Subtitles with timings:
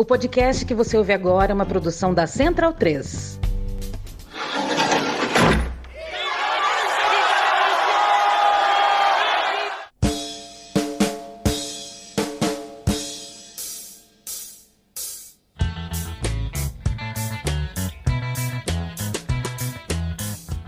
[0.00, 3.40] O podcast que você ouve agora é uma produção da Central 3.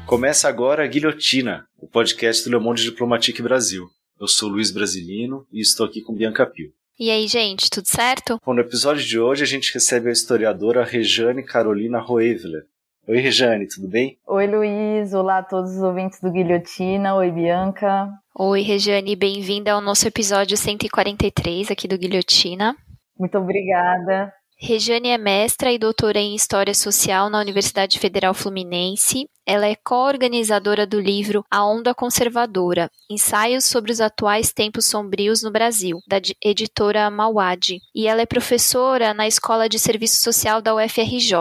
[0.08, 3.88] Começa agora a Guilhotina, o podcast do Le Monde Diplomatique Brasil.
[4.20, 6.72] Eu sou Luiz Brasilino e estou aqui com Bianca Pio.
[7.00, 8.38] E aí, gente, tudo certo?
[8.44, 12.66] Bom, no episódio de hoje a gente recebe a historiadora Rejane Carolina Roevler.
[13.08, 14.18] Oi, Rejane, tudo bem?
[14.27, 15.14] Oi, Luiz.
[15.14, 17.14] Olá a todos os ouvintes do Guilhotina.
[17.14, 18.10] Oi, Bianca.
[18.38, 22.77] Oi, Rejane, bem-vinda ao nosso episódio 143 aqui do Guilhotina.
[23.19, 24.30] Muito obrigada.
[24.62, 29.27] Rejane é mestra e doutora em História Social na Universidade Federal Fluminense.
[29.46, 35.50] Ela é co-organizadora do livro A Onda Conservadora, Ensaios sobre os Atuais Tempos Sombrios no
[35.50, 37.78] Brasil, da editora Mauad.
[37.95, 41.33] E ela é professora na Escola de Serviço Social da UFRJ.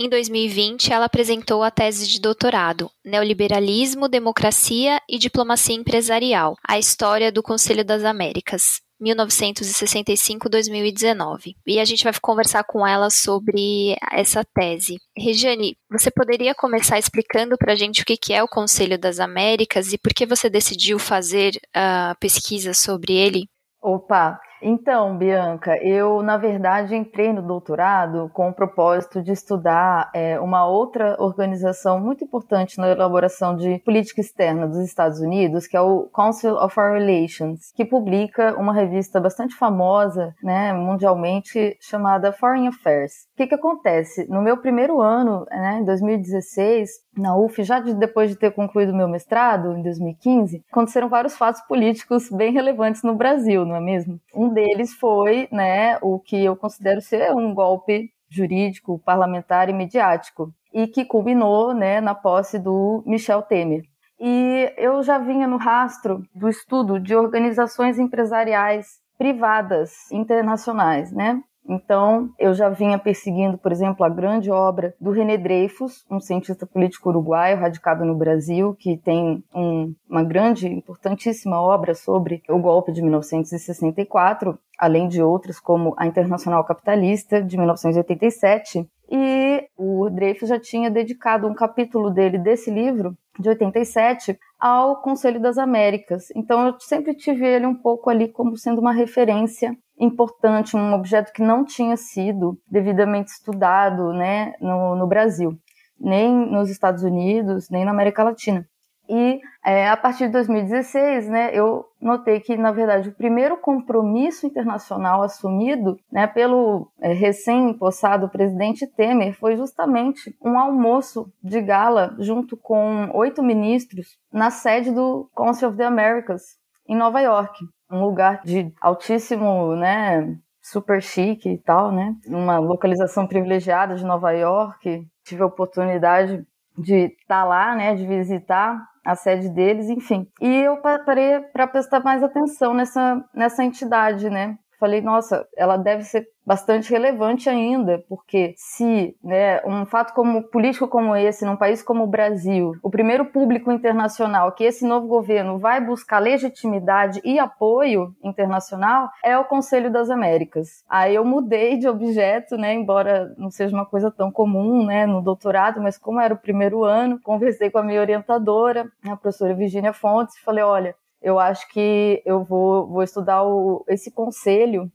[0.00, 7.30] Em 2020, ela apresentou a tese de doutorado, Neoliberalismo, Democracia e Diplomacia Empresarial, a história
[7.30, 8.80] do Conselho das Américas.
[9.02, 11.56] 1965-2019.
[11.66, 14.98] E a gente vai conversar com ela sobre essa tese.
[15.16, 19.92] Regiane, você poderia começar explicando para a gente o que é o Conselho das Américas
[19.92, 23.48] e por que você decidiu fazer a pesquisa sobre ele?
[23.80, 30.38] Opa, então, Bianca, eu na verdade entrei no doutorado com o propósito de estudar é,
[30.38, 35.80] uma outra organização muito importante na elaboração de política externa dos Estados Unidos, que é
[35.80, 42.68] o Council of Foreign Relations, que publica uma revista bastante famosa, né, mundialmente chamada Foreign
[42.68, 43.26] Affairs.
[43.42, 44.26] Que, que acontece?
[44.28, 48.94] No meu primeiro ano, né, em 2016, na UF, já de, depois de ter concluído
[48.94, 54.20] meu mestrado, em 2015, aconteceram vários fatos políticos bem relevantes no Brasil, não é mesmo?
[54.32, 60.52] Um deles foi né, o que eu considero ser um golpe jurídico, parlamentar e mediático,
[60.72, 63.82] e que culminou né, na posse do Michel Temer.
[64.20, 71.42] E eu já vinha no rastro do estudo de organizações empresariais privadas internacionais, né?
[71.68, 76.66] Então, eu já vinha perseguindo, por exemplo, a grande obra do René Dreyfus, um cientista
[76.66, 82.92] político uruguaio radicado no Brasil, que tem um, uma grande, importantíssima obra sobre o golpe
[82.92, 88.88] de 1964, além de outras como a Internacional Capitalista de 1987.
[89.10, 95.40] E o Dreyfus já tinha dedicado um capítulo dele desse livro de 87 ao Conselho
[95.40, 96.30] das Américas.
[96.36, 101.32] Então eu sempre tive ele um pouco ali como sendo uma referência importante, um objeto
[101.32, 105.56] que não tinha sido devidamente estudado né, no, no Brasil,
[105.98, 108.66] nem nos Estados Unidos, nem na América Latina.
[109.14, 114.46] E é, a partir de 2016, né, eu notei que, na verdade, o primeiro compromisso
[114.46, 122.56] internacional assumido né, pelo é, recém-impossado presidente Temer foi justamente um almoço de gala junto
[122.56, 126.42] com oito ministros na sede do Council of the Americas,
[126.88, 132.14] em Nova York um lugar de altíssimo, né, super chique e tal, né?
[132.26, 135.06] Uma localização privilegiada de Nova York.
[135.22, 136.42] Tive a oportunidade
[136.78, 140.26] de estar tá lá, né, de visitar a sede deles, enfim.
[140.40, 144.56] E eu parei para prestar mais atenção nessa, nessa entidade, né?
[144.82, 150.88] Falei, nossa, ela deve ser bastante relevante ainda, porque se né, um fato como político
[150.88, 155.56] como esse, num país como o Brasil, o primeiro público internacional que esse novo governo
[155.56, 160.82] vai buscar legitimidade e apoio internacional é o Conselho das Américas.
[160.88, 165.22] Aí eu mudei de objeto, né, embora não seja uma coisa tão comum, né, no
[165.22, 169.92] doutorado, mas como era o primeiro ano, conversei com a minha orientadora, a professora Virginia
[169.92, 174.90] Fontes, e falei, olha, eu acho que eu vou, vou estudar o, esse conselho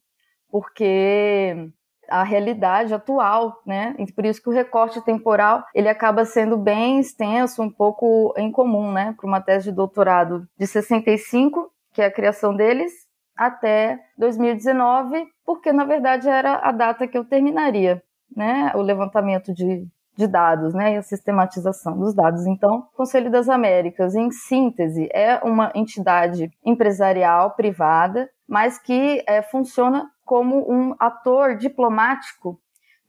[0.49, 1.69] porque
[2.09, 3.95] a realidade atual, né?
[3.99, 8.91] E por isso que o recorte temporal ele acaba sendo bem extenso, um pouco incomum,
[8.91, 9.13] né?
[9.17, 12.91] Para uma tese de doutorado de 65, que é a criação deles,
[13.35, 18.01] até 2019, porque na verdade era a data que eu terminaria,
[18.35, 18.71] né?
[18.75, 19.85] O levantamento de,
[20.17, 20.95] de dados, né?
[20.95, 22.45] E a sistematização dos dados.
[22.47, 29.41] Então, o Conselho das Américas, em síntese, é uma entidade empresarial privada, mas que é,
[29.41, 32.59] funciona como um ator diplomático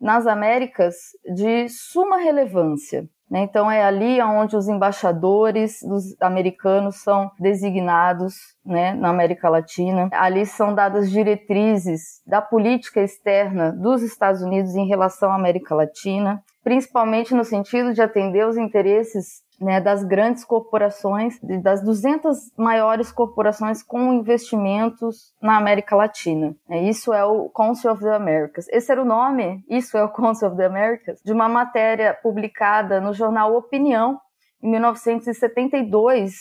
[0.00, 0.94] nas Américas
[1.34, 3.08] de suma relevância.
[3.30, 3.42] Né?
[3.42, 8.34] Então é ali onde os embaixadores dos americanos são designados
[8.64, 10.08] né, na América Latina.
[10.12, 16.42] Ali são dadas diretrizes da política externa dos Estados Unidos em relação à América Latina,
[16.68, 23.82] principalmente no sentido de atender os interesses né, das grandes corporações, das 200 maiores corporações
[23.82, 26.54] com investimentos na América Latina.
[26.68, 28.68] É, isso é o Council of the Americas.
[28.68, 33.00] Esse era o nome, isso é o Council of the Americas, de uma matéria publicada
[33.00, 34.20] no jornal Opinião,
[34.62, 36.34] em 1972.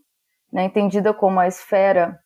[0.53, 2.19] né, entendida como a esfera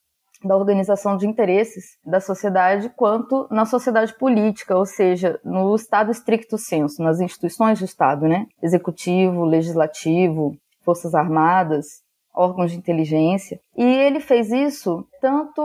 [0.43, 6.57] da organização de interesses da sociedade, quanto na sociedade política, ou seja, no Estado estricto
[6.57, 8.47] senso, nas instituições do Estado, né?
[8.63, 12.03] Executivo, legislativo, forças armadas,
[12.35, 13.61] órgãos de inteligência.
[13.77, 15.61] E ele fez isso tanto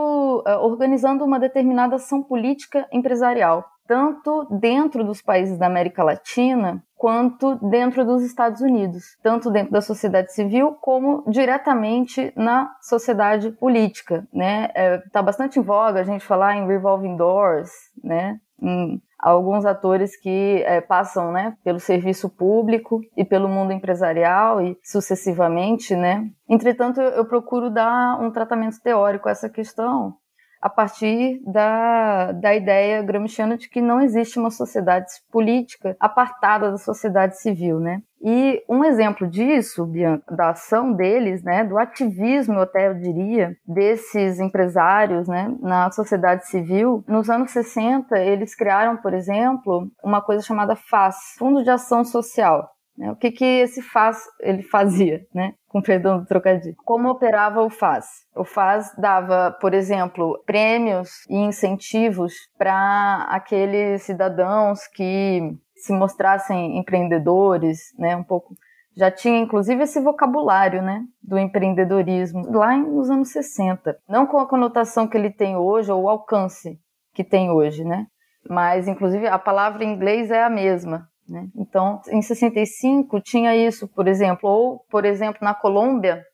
[0.46, 7.56] uh, organizando uma determinada ação política empresarial, tanto dentro dos países da América Latina quanto
[7.68, 14.68] dentro dos Estados Unidos, tanto dentro da sociedade civil como diretamente na sociedade política, né?
[15.06, 17.70] Está é, bastante em voga a gente falar em revolving doors,
[18.02, 18.40] né?
[18.60, 24.78] Em alguns atores que é, passam, né, pelo serviço público e pelo mundo empresarial e
[24.82, 26.30] sucessivamente, né?
[26.48, 30.16] Entretanto, eu, eu procuro dar um tratamento teórico a essa questão
[30.60, 36.78] a partir da, da ideia gramsciana de que não existe uma sociedade política apartada da
[36.78, 38.02] sociedade civil, né?
[38.22, 44.40] E um exemplo disso, Bianca, da ação deles, né, do ativismo, até eu diria, desses
[44.40, 50.74] empresários, né, na sociedade civil, nos anos 60, eles criaram, por exemplo, uma coisa chamada
[50.74, 53.10] FAS, Fundo de Ação Social, né?
[53.10, 55.54] O que, que esse FAS ele fazia, né?
[55.76, 56.74] com perdão do trocadilho.
[56.86, 58.06] Como operava o FAS?
[58.34, 67.92] O FAS dava, por exemplo, prêmios e incentivos para aqueles cidadãos que se mostrassem empreendedores,
[67.98, 68.54] né, um pouco
[68.96, 74.48] já tinha inclusive esse vocabulário, né, do empreendedorismo lá nos anos 60, não com a
[74.48, 76.80] conotação que ele tem hoje ou o alcance
[77.12, 78.06] que tem hoje, né?
[78.48, 81.48] Mas inclusive a palavra em inglês é a mesma, né?
[81.56, 86.24] Então, em 65 tinha isso, por exemplo, ou, por exemplo, na Colômbia,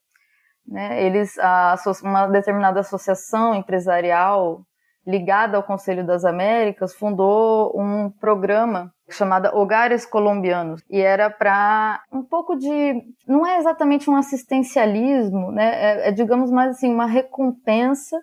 [0.67, 4.65] né, eles, a, uma determinada associação empresarial
[5.07, 12.23] ligada ao Conselho das Américas fundou um programa chamado Hogares Colombianos e era para um
[12.23, 15.75] pouco de não é exatamente um assistencialismo, né?
[15.75, 18.17] É, é digamos mais assim uma recompensa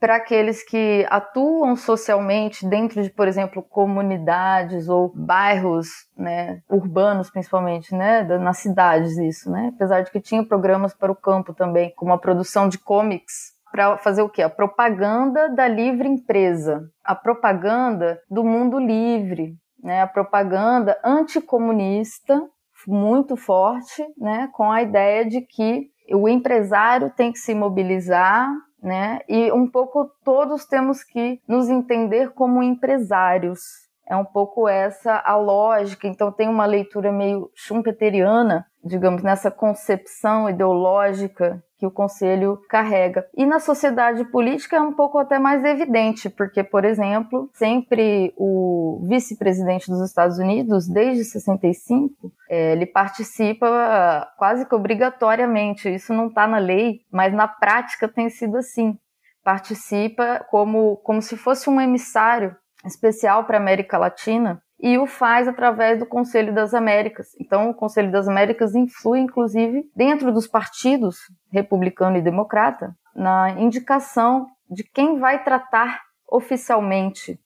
[0.00, 7.94] para aqueles que atuam socialmente dentro de, por exemplo, comunidades ou bairros, né, urbanos principalmente,
[7.94, 12.12] né, nas cidades isso, né, apesar de que tinha programas para o campo também, como
[12.12, 14.42] a produção de comics para fazer o quê?
[14.42, 22.40] A propaganda da livre empresa, a propaganda do mundo livre, né, a propaganda anticomunista
[22.86, 28.48] muito forte, né, com a ideia de que o empresário tem que se mobilizar
[28.82, 29.20] né?
[29.28, 33.60] E um pouco todos temos que nos entender como empresários.
[34.08, 36.06] É um pouco essa a lógica.
[36.06, 43.26] Então tem uma leitura meio schumpeteriana, digamos, nessa concepção ideológica que o Conselho carrega.
[43.36, 49.04] E na sociedade política é um pouco até mais evidente, porque, por exemplo, sempre o
[49.08, 55.88] vice-presidente dos Estados Unidos, desde 65, é, ele participa quase que obrigatoriamente.
[55.88, 58.98] Isso não está na lei, mas na prática tem sido assim.
[59.44, 65.48] Participa como, como se fosse um emissário especial para a América Latina e o faz
[65.48, 67.28] através do Conselho das Américas.
[67.40, 71.16] Então, o Conselho das Américas influi, inclusive, dentro dos partidos
[71.50, 77.38] republicano e democrata, na indicação de quem vai tratar oficialmente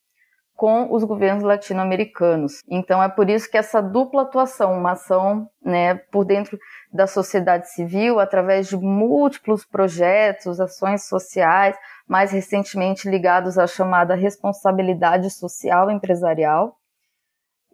[0.55, 2.61] com os governos latino-americanos.
[2.69, 6.59] Então, é por isso que essa dupla atuação, uma ação né, por dentro
[6.93, 15.31] da sociedade civil, através de múltiplos projetos, ações sociais, mais recentemente ligados à chamada responsabilidade
[15.31, 16.77] social empresarial,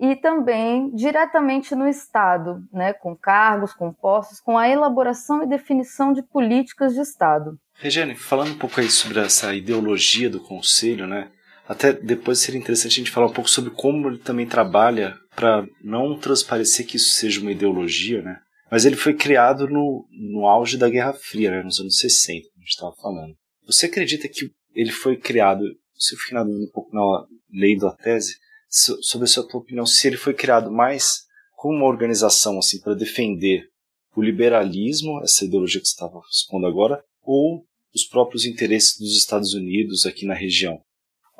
[0.00, 6.12] e também diretamente no Estado, né, com cargos, com postos, com a elaboração e definição
[6.12, 7.58] de políticas de Estado.
[7.74, 11.30] Regiane, falando um pouco aí sobre essa ideologia do Conselho, né,
[11.66, 15.66] até depois seria interessante a gente falar um pouco sobre como ele também trabalha para
[15.82, 18.38] não transparecer que isso seja uma ideologia, né,
[18.70, 22.56] mas ele foi criado no, no auge da Guerra Fria, né, nos anos 60, como
[22.56, 23.34] a gente estava falando.
[23.66, 25.62] Você acredita que ele foi criado,
[25.96, 28.36] se eu ficar um pouco na lei da tese,
[28.68, 33.68] sobre a sua opinião, se ele foi criado mais como uma organização assim para defender
[34.14, 39.54] o liberalismo, essa ideologia que você estava expondo agora, ou os próprios interesses dos Estados
[39.54, 40.80] Unidos aqui na região?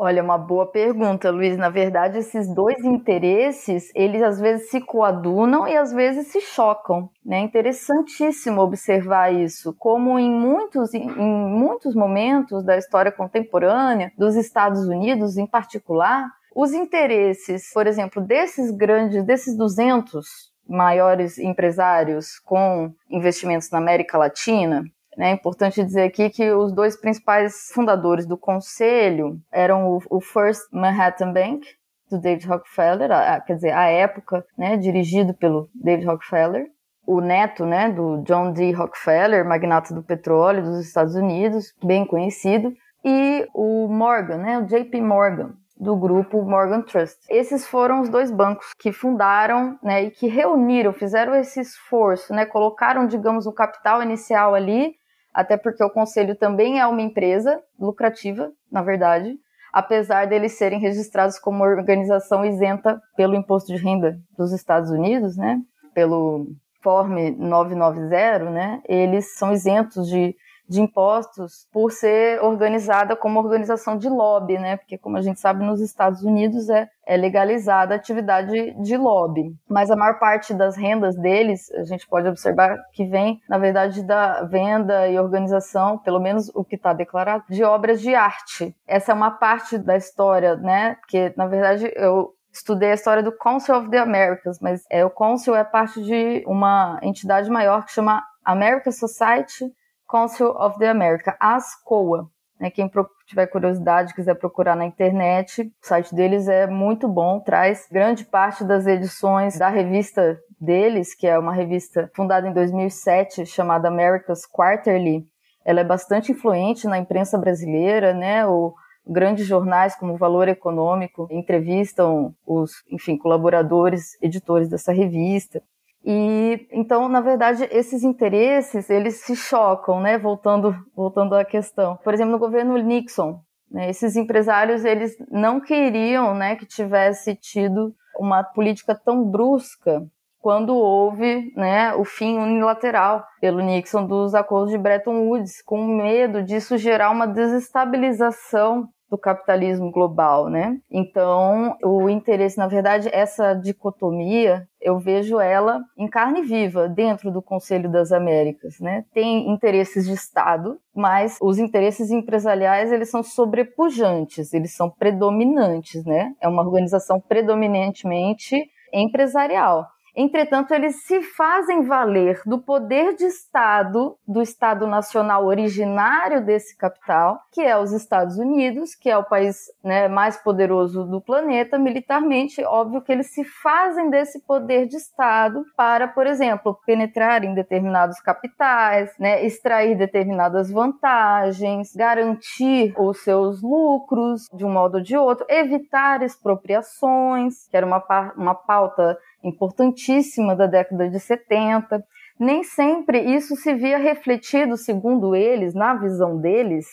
[0.01, 1.59] Olha, uma boa pergunta, Luiz.
[1.59, 7.11] Na verdade, esses dois interesses, eles às vezes se coadunam e às vezes se chocam.
[7.27, 7.39] Né?
[7.39, 14.87] É interessantíssimo observar isso, como em muitos, em muitos momentos da história contemporânea, dos Estados
[14.87, 20.27] Unidos em particular, os interesses, por exemplo, desses grandes, desses 200
[20.69, 24.85] maiores empresários com investimentos na América Latina,
[25.17, 30.63] né, é importante dizer aqui que os dois principais fundadores do conselho eram o, First
[30.73, 31.67] Manhattan Bank,
[32.09, 33.11] do David Rockefeller,
[33.45, 36.67] quer dizer, a época, né, dirigido pelo David Rockefeller,
[37.07, 38.71] o neto, né, do John D.
[38.73, 42.73] Rockefeller, magnata do petróleo dos Estados Unidos, bem conhecido,
[43.05, 47.19] e o Morgan, né, o JP Morgan, do grupo Morgan Trust.
[47.31, 52.45] Esses foram os dois bancos que fundaram, né, e que reuniram, fizeram esse esforço, né,
[52.45, 54.95] colocaram, digamos, o capital inicial ali,
[55.33, 59.37] até porque o conselho também é uma empresa lucrativa, na verdade,
[59.73, 65.61] apesar deles serem registrados como organização isenta pelo imposto de renda dos Estados Unidos, né,
[65.95, 66.47] pelo
[66.83, 70.35] Form 990, né, eles são isentos de
[70.69, 74.77] de impostos por ser organizada como organização de lobby, né?
[74.77, 79.55] Porque, como a gente sabe, nos Estados Unidos é, é legalizada a atividade de lobby.
[79.69, 84.03] Mas a maior parte das rendas deles, a gente pode observar que vem, na verdade,
[84.03, 88.77] da venda e organização, pelo menos o que está declarado, de obras de arte.
[88.87, 90.97] Essa é uma parte da história, né?
[90.97, 95.11] Porque, na verdade, eu estudei a história do Council of the Americas, mas é, o
[95.11, 99.73] Council é parte de uma entidade maior que chama American Society
[100.09, 102.29] Council of the America, ASCOA.
[102.59, 102.71] Né?
[102.71, 102.91] Quem
[103.27, 108.65] tiver curiosidade, quiser procurar na internet, o site deles é muito bom, traz grande parte
[108.65, 115.27] das edições da revista deles, que é uma revista fundada em 2007, chamada America's Quarterly.
[115.65, 118.47] Ela é bastante influente na imprensa brasileira, né?
[118.47, 118.75] O,
[119.09, 125.63] grandes jornais como Valor Econômico entrevistam os, enfim, colaboradores, editores dessa revista.
[126.11, 130.17] E então, na verdade, esses interesses eles se chocam, né?
[130.17, 131.99] Voltando, voltando à questão.
[132.03, 137.95] Por exemplo, no governo Nixon, né, esses empresários eles não queriam, né, que tivesse tido
[138.19, 140.03] uma política tão brusca
[140.41, 146.43] quando houve né, o fim unilateral pelo Nixon dos acordos de Bretton Woods, com medo
[146.43, 150.79] disso gerar uma desestabilização do capitalismo global, né?
[150.91, 157.43] Então, o interesse, na verdade, essa dicotomia, eu vejo ela em carne viva dentro do
[157.43, 159.05] Conselho das Américas, né?
[159.13, 166.35] Tem interesses de Estado, mas os interesses empresariais, eles são sobrepujantes, eles são predominantes, né?
[166.41, 168.57] É uma organização predominantemente
[168.93, 169.87] empresarial.
[170.21, 177.41] Entretanto, eles se fazem valer do poder de Estado, do Estado nacional originário desse capital,
[177.53, 182.65] que é os Estados Unidos, que é o país né, mais poderoso do planeta militarmente.
[182.65, 188.19] Óbvio que eles se fazem desse poder de Estado para, por exemplo, penetrar em determinados
[188.19, 195.47] capitais, né, extrair determinadas vantagens, garantir os seus lucros de um modo ou de outro,
[195.49, 198.03] evitar expropriações, que era uma,
[198.37, 202.05] uma pauta importantíssima da década de 70.
[202.39, 206.87] nem sempre isso se via refletido, segundo eles, na visão deles,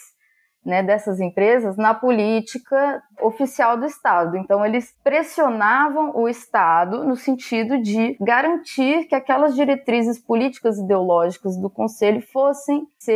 [0.65, 4.35] né, dessas empresas na política oficial do Estado.
[4.35, 11.55] Então, eles pressionavam o Estado no sentido de garantir que aquelas diretrizes políticas e ideológicas
[11.55, 13.13] do Conselho fossem ser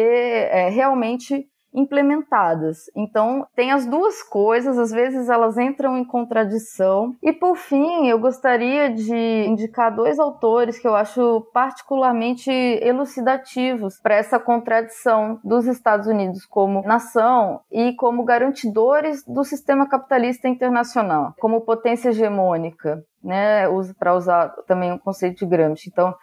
[0.52, 2.90] é, realmente implementadas.
[2.96, 7.16] Então, tem as duas coisas, às vezes elas entram em contradição.
[7.22, 14.16] E por fim, eu gostaria de indicar dois autores que eu acho particularmente elucidativos para
[14.16, 21.62] essa contradição dos Estados Unidos como nação e como garantidores do sistema capitalista internacional, como
[21.62, 23.64] potência hegemônica, né,
[23.98, 25.90] para usar também o conceito de Gramsci.
[25.90, 26.14] Então,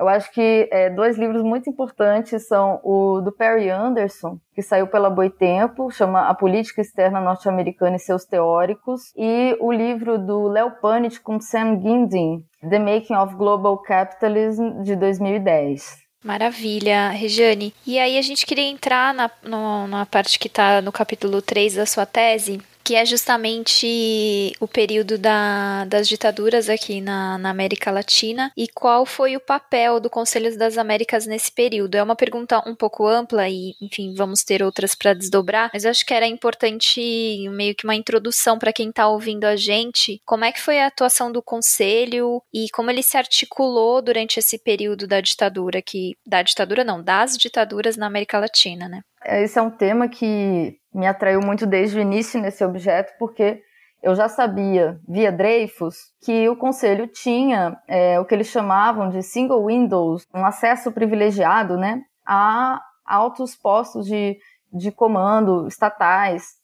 [0.00, 4.86] eu acho que é, dois livros muito importantes são o do Perry Anderson, que saiu
[4.86, 10.70] pela Boitempo, chama A Política Externa Norte-Americana e Seus Teóricos, e o livro do Léo
[10.80, 16.00] Panit com Sam Gindin, The Making of Global Capitalism, de 2010.
[16.24, 17.74] Maravilha, Regiane.
[17.86, 21.76] E aí a gente queria entrar na, no, na parte que está no capítulo 3
[21.76, 27.88] da sua tese, que é justamente o período da, das ditaduras aqui na, na, América
[27.88, 31.94] Latina e qual foi o papel do Conselho das Américas nesse período.
[31.94, 35.92] É uma pergunta um pouco ampla e, enfim, vamos ter outras para desdobrar, mas eu
[35.92, 40.20] acho que era importante meio que uma introdução para quem está ouvindo a gente.
[40.26, 44.58] Como é que foi a atuação do Conselho e como ele se articulou durante esse
[44.58, 49.00] período da ditadura, que da ditadura não, das ditaduras na América Latina, né?
[49.24, 53.62] Esse é um tema que me atraiu muito desde o início nesse objeto, porque
[54.02, 59.22] eu já sabia, via Dreyfus, que o Conselho tinha é, o que eles chamavam de
[59.22, 64.38] single windows, um acesso privilegiado né, a altos postos de,
[64.72, 66.58] de comando estatais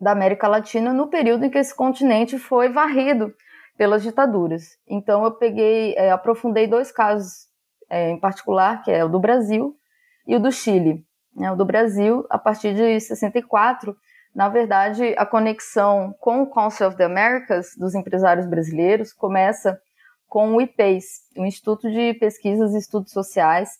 [0.00, 3.34] da América Latina no período em que esse continente foi varrido
[3.76, 4.76] pelas ditaduras.
[4.86, 7.48] Então eu peguei, é, aprofundei dois casos
[7.88, 9.74] é, em particular, que é o do Brasil
[10.26, 11.07] e o do Chile
[11.38, 13.96] né, do Brasil, a partir de 64,
[14.34, 19.80] na verdade, a conexão com o Council of the Americas dos empresários brasileiros começa
[20.26, 23.70] com o IPES, o Instituto de Pesquisas e Estudos Sociais,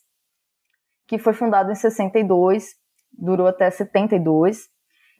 [1.07, 2.75] que foi fundado em 62,
[3.13, 4.67] durou até 72,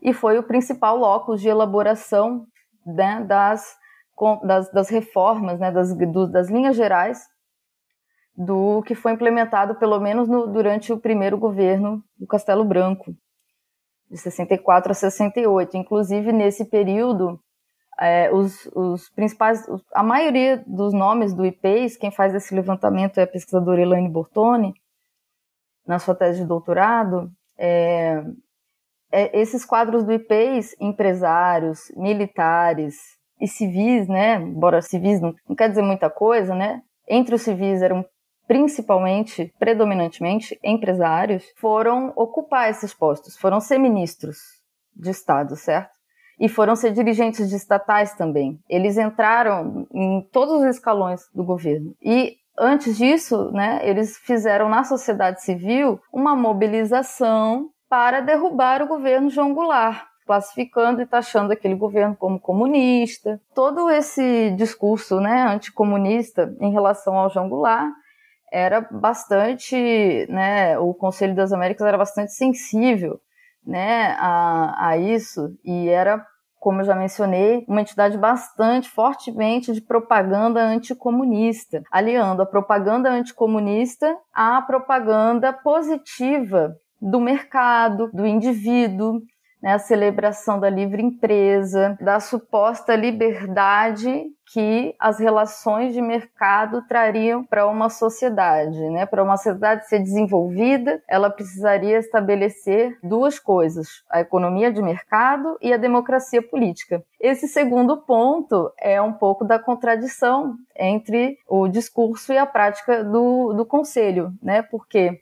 [0.01, 2.47] e foi o principal locus de elaboração
[2.85, 3.75] né, das,
[4.43, 7.19] das, das, reformas, né, das, do, das linhas gerais
[8.39, 13.13] do que foi implementado, pelo menos no, durante o primeiro governo do Castelo Branco,
[14.09, 15.75] de 64 a 68.
[15.75, 17.37] Inclusive, nesse período,
[17.99, 23.23] é, os, os, principais, a maioria dos nomes do IPES, quem faz esse levantamento é
[23.23, 24.73] a pesquisadora Elaine Bortoni,
[25.85, 28.23] na sua tese de doutorado, é,
[29.11, 32.95] é, esses quadros do IPES, empresários, militares
[33.41, 37.81] e civis, né, embora civis não, não quer dizer muita coisa, né, entre os civis
[37.81, 38.05] eram
[38.49, 44.37] principalmente, predominantemente, empresários, foram ocupar esses postos, foram ser ministros
[44.95, 45.91] de Estado, certo?
[46.39, 48.59] E foram ser dirigentes de estatais também.
[48.67, 51.93] Eles entraram em todos os escalões do governo.
[52.01, 59.29] E antes disso, né, eles fizeram na sociedade civil uma mobilização para derrubar o governo
[59.29, 63.39] João Goulart, classificando e taxando aquele governo como comunista.
[63.53, 67.93] Todo esse discurso né, anticomunista em relação ao João Goulart
[68.51, 69.75] era bastante,
[70.29, 73.19] né, o Conselho das Américas era bastante sensível,
[73.65, 76.25] né, a, a isso e era,
[76.59, 84.15] como eu já mencionei, uma entidade bastante fortemente de propaganda anticomunista, aliando a propaganda anticomunista
[84.33, 89.21] à propaganda positiva do mercado, do indivíduo,
[89.61, 97.43] né, a celebração da livre empresa, da suposta liberdade que as relações de mercado trariam
[97.43, 99.05] para uma sociedade, né?
[99.05, 105.71] Para uma sociedade ser desenvolvida, ela precisaria estabelecer duas coisas: a economia de mercado e
[105.71, 107.03] a democracia política.
[107.19, 113.53] Esse segundo ponto é um pouco da contradição entre o discurso e a prática do,
[113.53, 114.63] do conselho, né?
[114.63, 115.21] Porque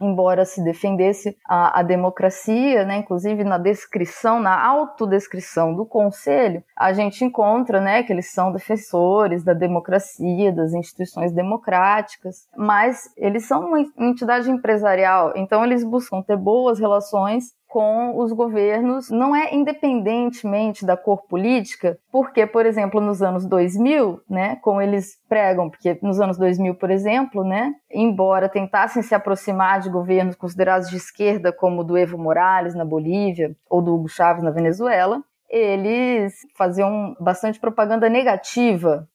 [0.00, 6.92] embora se defendesse a, a, democracia, né, inclusive na descrição, na autodescrição do conselho, a
[6.92, 13.66] gente encontra, né, que eles são defensores da democracia, das instituições democráticas, mas eles são
[13.66, 20.86] uma entidade empresarial, então eles buscam ter boas relações com os governos, não é independentemente
[20.86, 26.20] da cor política, porque, por exemplo, nos anos 2000, né, como eles pregam, porque nos
[26.20, 31.80] anos 2000, por exemplo, né, embora tentassem se aproximar de governos considerados de esquerda, como
[31.80, 37.60] o do Evo Morales na Bolívia ou do Hugo Chávez na Venezuela, eles faziam bastante
[37.60, 39.08] propaganda negativa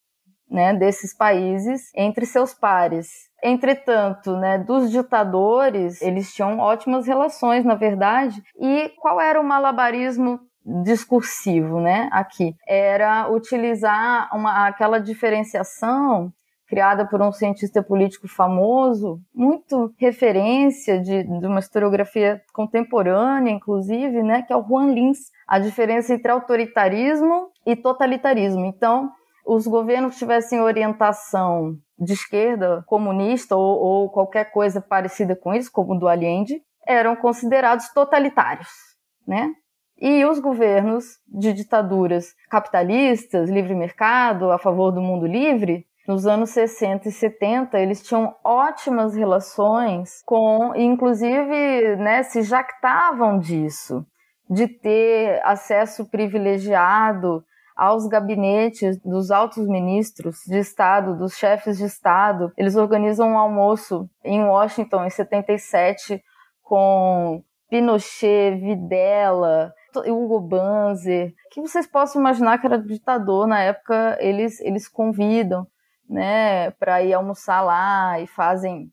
[0.52, 3.08] né, desses países entre seus pares.
[3.42, 8.44] Entretanto, né, dos ditadores, eles tinham ótimas relações, na verdade.
[8.60, 10.40] E qual era o malabarismo
[10.84, 12.08] discursivo, né?
[12.12, 16.32] Aqui era utilizar uma, aquela diferenciação
[16.68, 24.42] criada por um cientista político famoso, muito referência de, de, uma historiografia contemporânea, inclusive, né,
[24.42, 28.64] que é o Juan Lins, a diferença entre autoritarismo e totalitarismo.
[28.64, 29.12] Então,
[29.46, 35.94] os governos tivessem orientação de esquerda, comunista ou, ou qualquer coisa parecida com isso, como
[35.94, 38.70] o do Allende, eram considerados totalitários,
[39.28, 39.52] né?
[40.00, 46.50] E os governos de ditaduras capitalistas, livre mercado, a favor do mundo livre, nos anos
[46.50, 54.04] 60 e 70, eles tinham ótimas relações com, inclusive, né, se jactavam disso,
[54.50, 57.44] de ter acesso privilegiado
[57.82, 62.54] aos gabinetes dos altos ministros de Estado, dos chefes de Estado.
[62.56, 66.24] Eles organizam um almoço em Washington em 77
[66.62, 69.74] com Pinochet, Videla,
[70.06, 75.66] Hugo Banzer, que vocês possam imaginar que era ditador na época, eles, eles convidam
[76.08, 78.92] né, para ir almoçar lá e fazem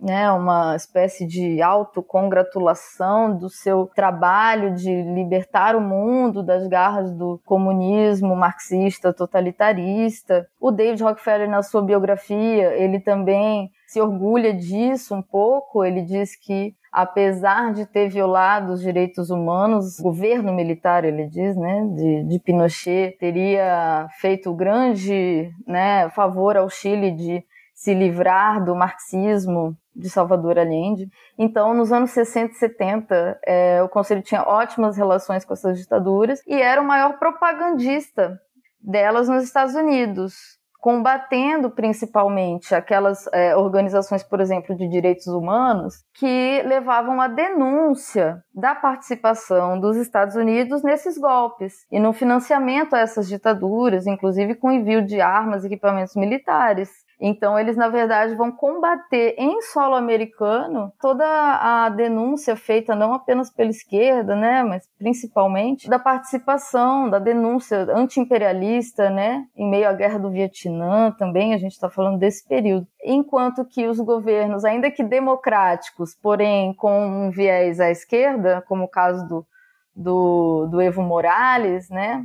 [0.00, 7.40] né, uma espécie de autocongratulação do seu trabalho de libertar o mundo das garras do
[7.44, 10.46] comunismo marxista totalitarista.
[10.58, 15.84] O David Rockefeller, na sua biografia, ele também se orgulha disso um pouco.
[15.84, 21.56] Ele diz que apesar de ter violado os direitos humanos, o governo militar, ele diz,
[21.56, 27.44] né, de, de Pinochet, teria feito grande né, favor ao Chile de
[27.80, 31.08] se livrar do marxismo de Salvador Allende.
[31.38, 36.42] Então, nos anos 60 e 70, é, o Conselho tinha ótimas relações com essas ditaduras
[36.46, 38.38] e era o maior propagandista
[38.78, 40.34] delas nos Estados Unidos
[40.78, 48.74] combatendo principalmente aquelas é, organizações, por exemplo, de direitos humanos, que levavam à denúncia da
[48.74, 55.04] participação dos Estados Unidos nesses golpes e no financiamento a essas ditaduras, inclusive com envio
[55.04, 56.88] de armas e equipamentos militares.
[57.20, 63.50] Então, eles, na verdade, vão combater em solo americano toda a denúncia feita não apenas
[63.50, 70.18] pela esquerda, né, mas principalmente da participação, da denúncia anti-imperialista, né, em meio à guerra
[70.18, 72.86] do Vietnã também, a gente está falando desse período.
[73.04, 78.90] Enquanto que os governos, ainda que democráticos, porém com um viés à esquerda, como o
[78.90, 79.46] caso do,
[79.94, 82.24] do, do Evo Morales, né,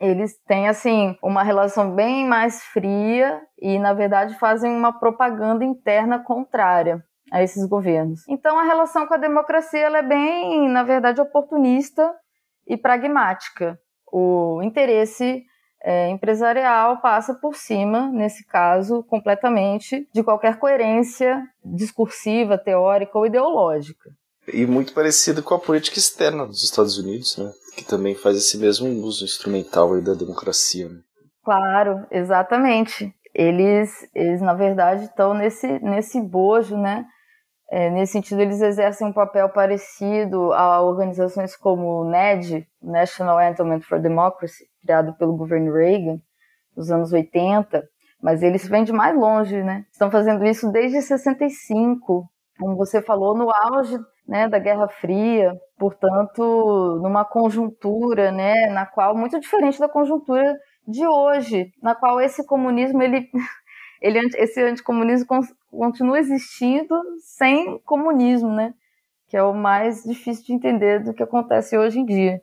[0.00, 6.18] eles têm assim uma relação bem mais fria e na verdade fazem uma propaganda interna
[6.22, 8.22] contrária a esses governos.
[8.28, 12.14] Então a relação com a democracia ela é bem, na verdade, oportunista
[12.66, 13.78] e pragmática.
[14.10, 15.44] O interesse
[15.82, 24.10] é, empresarial passa por cima, nesse caso, completamente de qualquer coerência discursiva, teórica ou ideológica.
[24.52, 27.52] E muito parecido com a política externa dos Estados Unidos, né?
[27.78, 30.88] Que também faz esse mesmo uso instrumental aí da democracia.
[30.88, 30.98] Né?
[31.44, 33.14] Claro, exatamente.
[33.32, 37.06] Eles, eles na verdade, estão nesse, nesse bojo, né?
[37.70, 43.82] É, nesse sentido, eles exercem um papel parecido a organizações como o NED, National Endowment
[43.82, 46.18] for Democracy, criado pelo governo Reagan,
[46.74, 47.86] nos anos 80,
[48.20, 49.84] mas eles vêm de mais longe, né?
[49.92, 57.00] Estão fazendo isso desde 65, como você falou, no auge né, da Guerra Fria, portanto,
[57.02, 63.02] numa conjuntura, né, na qual muito diferente da conjuntura de hoje, na qual esse comunismo
[63.02, 63.28] ele,
[64.02, 65.26] ele esse anticomunismo
[65.70, 68.74] continua existindo sem comunismo, né,
[69.28, 72.42] que é o mais difícil de entender do que acontece hoje em dia.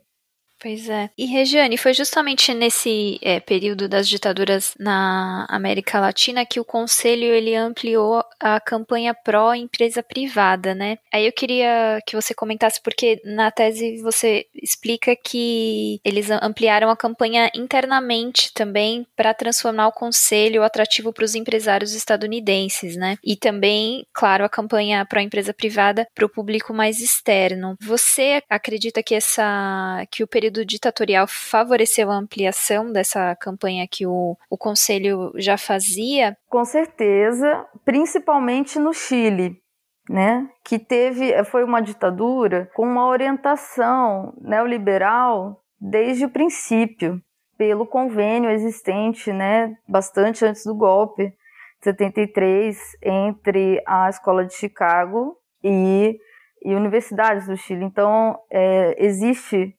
[0.58, 1.10] Pois é.
[1.18, 7.24] E Regiane, foi justamente nesse é, período das ditaduras na América Latina que o Conselho
[7.24, 10.96] ele ampliou a campanha pró-empresa privada, né?
[11.12, 16.96] Aí eu queria que você comentasse, porque na tese você explica que eles ampliaram a
[16.96, 23.18] campanha internamente também para transformar o Conselho atrativo para os empresários estadunidenses, né?
[23.22, 27.76] E também, claro, a campanha pró-empresa privada para o público mais externo.
[27.80, 34.06] Você acredita que essa que o período período ditatorial favoreceu a ampliação dessa campanha que
[34.06, 36.36] o, o Conselho já fazia?
[36.48, 39.60] Com certeza, principalmente no Chile.
[40.08, 47.20] Né, que teve foi uma ditadura com uma orientação neoliberal desde o princípio,
[47.58, 51.34] pelo convênio existente, né, bastante antes do golpe,
[51.82, 56.16] 73, entre a Escola de Chicago e,
[56.62, 57.84] e universidades do Chile.
[57.84, 59.75] Então, é, existe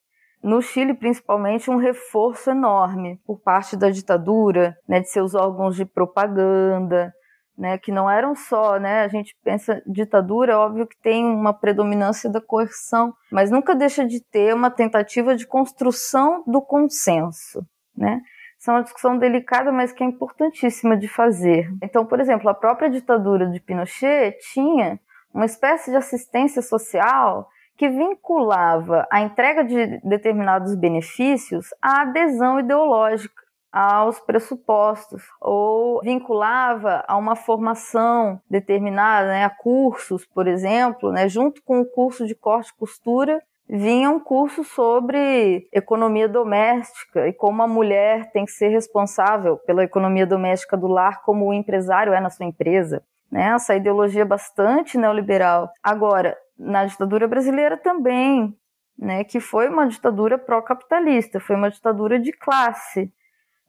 [0.48, 5.84] no Chile principalmente um reforço enorme por parte da ditadura, né, de seus órgãos de
[5.84, 7.14] propaganda,
[7.58, 11.54] né, que não eram só, né, a gente pensa ditadura, é óbvio que tem uma
[11.54, 18.22] predominância da coerção, mas nunca deixa de ter uma tentativa de construção do consenso, né?
[18.60, 21.70] Isso é uma discussão delicada, mas que é importantíssima de fazer.
[21.84, 25.00] Então, por exemplo, a própria ditadura de Pinochet tinha
[25.32, 33.48] uma espécie de assistência social que vinculava a entrega de determinados benefícios à adesão ideológica
[33.72, 41.62] aos pressupostos ou vinculava a uma formação determinada, né, a cursos, por exemplo, né, junto
[41.64, 47.62] com o curso de corte e costura vinha um curso sobre economia doméstica e como
[47.62, 52.22] a mulher tem que ser responsável pela economia doméstica do lar como o empresário é
[52.22, 53.04] na sua empresa.
[53.32, 53.50] Né?
[53.50, 55.70] Essa ideologia bastante neoliberal.
[55.84, 58.58] Agora, na ditadura brasileira também,
[58.98, 63.14] né, que foi uma ditadura pró-capitalista, foi uma ditadura de classe.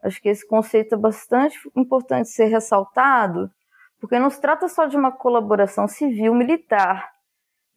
[0.03, 3.51] Acho que esse conceito é bastante importante ser ressaltado,
[4.01, 7.11] porque não se trata só de uma colaboração civil-militar,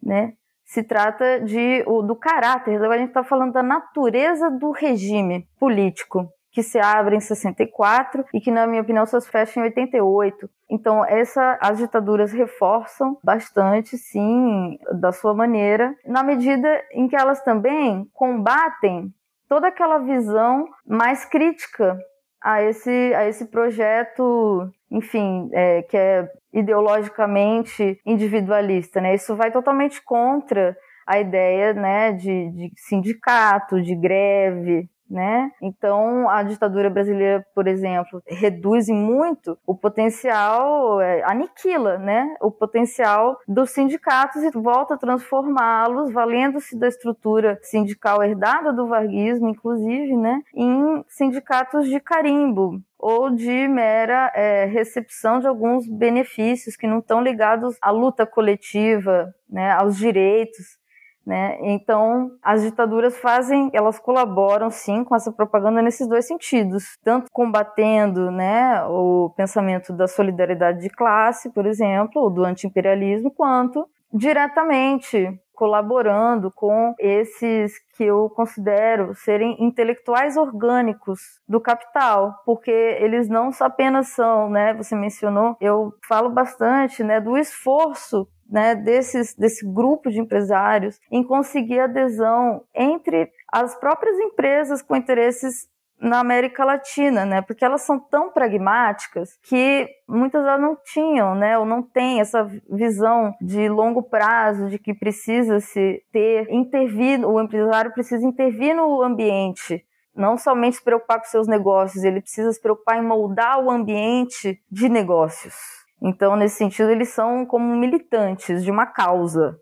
[0.01, 0.33] né?
[0.63, 6.31] Se trata de, do caráter, agora a gente está falando da natureza do regime político,
[6.51, 10.49] que se abre em 64 e que, na minha opinião, se fecha em 88.
[10.69, 17.41] Então, essa, as ditaduras reforçam bastante, sim, da sua maneira, na medida em que elas
[17.43, 19.13] também combatem
[19.47, 21.97] toda aquela visão mais crítica
[22.41, 29.13] a esse, a esse projeto, enfim, é, que é ideologicamente individualista, né?
[29.13, 35.51] Isso vai totalmente contra a ideia, né, de, de sindicato, de greve, né?
[35.61, 42.35] Então, a ditadura brasileira, por exemplo, reduz muito o potencial, é, aniquila, né?
[42.41, 49.49] O potencial dos sindicatos e volta a transformá-los, valendo-se da estrutura sindical herdada do varguismo,
[49.49, 50.41] inclusive, né?
[50.55, 57.21] Em sindicatos de carimbo, ou de mera é, recepção de alguns benefícios que não estão
[57.21, 60.79] ligados à luta coletiva, né, aos direitos.
[61.25, 61.57] Né?
[61.61, 68.31] Então, as ditaduras fazem, elas colaboram sim com essa propaganda nesses dois sentidos, tanto combatendo
[68.31, 76.51] né, o pensamento da solidariedade de classe, por exemplo, ou do antiimperialismo, quanto diretamente colaborando
[76.51, 84.49] com esses que eu considero serem intelectuais orgânicos do capital, porque eles não apenas são,
[84.49, 90.99] né, você mencionou, eu falo bastante, né, do esforço né, desses, desse grupo de empresários
[91.09, 97.41] em conseguir adesão entre as próprias empresas com interesses na América Latina, né?
[97.43, 101.57] Porque elas são tão pragmáticas que muitas delas não tinham, né?
[101.59, 107.39] Ou não têm essa visão de longo prazo de que precisa se ter intervir, o
[107.39, 109.85] empresário precisa intervir no ambiente,
[110.15, 114.59] não somente se preocupar com seus negócios, ele precisa se preocupar em moldar o ambiente
[114.71, 115.80] de negócios.
[116.01, 119.57] Então, nesse sentido, eles são como militantes de uma causa,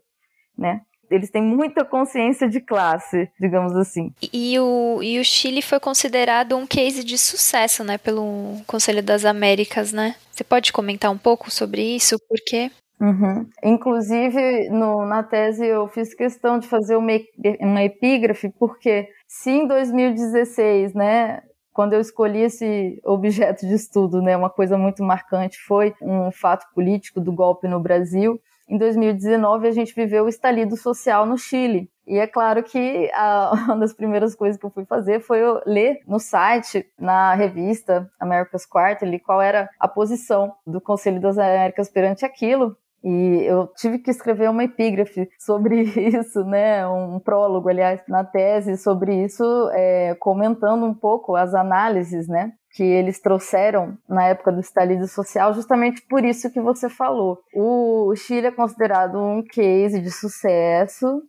[0.56, 0.80] né?
[1.10, 4.12] Eles têm muita consciência de classe, digamos assim.
[4.32, 9.24] E o, e o Chile foi considerado um case de sucesso, né, pelo Conselho das
[9.24, 10.14] Américas, né?
[10.30, 12.16] Você pode comentar um pouco sobre isso?
[12.28, 12.70] Por quê?
[13.00, 13.48] Uhum.
[13.64, 17.12] Inclusive, no, na tese, eu fiz questão de fazer uma,
[17.60, 24.36] uma epígrafe, porque se em 2016, né, quando eu escolhi esse objeto de estudo, né,
[24.36, 28.40] uma coisa muito marcante foi um fato político do golpe no Brasil.
[28.68, 31.90] Em 2019, a gente viveu o estalido social no Chile.
[32.06, 36.00] E é claro que a, uma das primeiras coisas que eu fui fazer foi ler
[36.06, 42.24] no site, na revista America's Quarterly, qual era a posição do Conselho das Américas perante
[42.24, 42.76] aquilo.
[43.02, 46.86] E eu tive que escrever uma epígrafe sobre isso, né?
[46.86, 52.52] Um prólogo, aliás, na tese sobre isso, é, comentando um pouco as análises, né?
[52.72, 57.38] Que eles trouxeram na época do estalido social, justamente por isso que você falou.
[57.54, 61.22] O Chile é considerado um case de sucesso,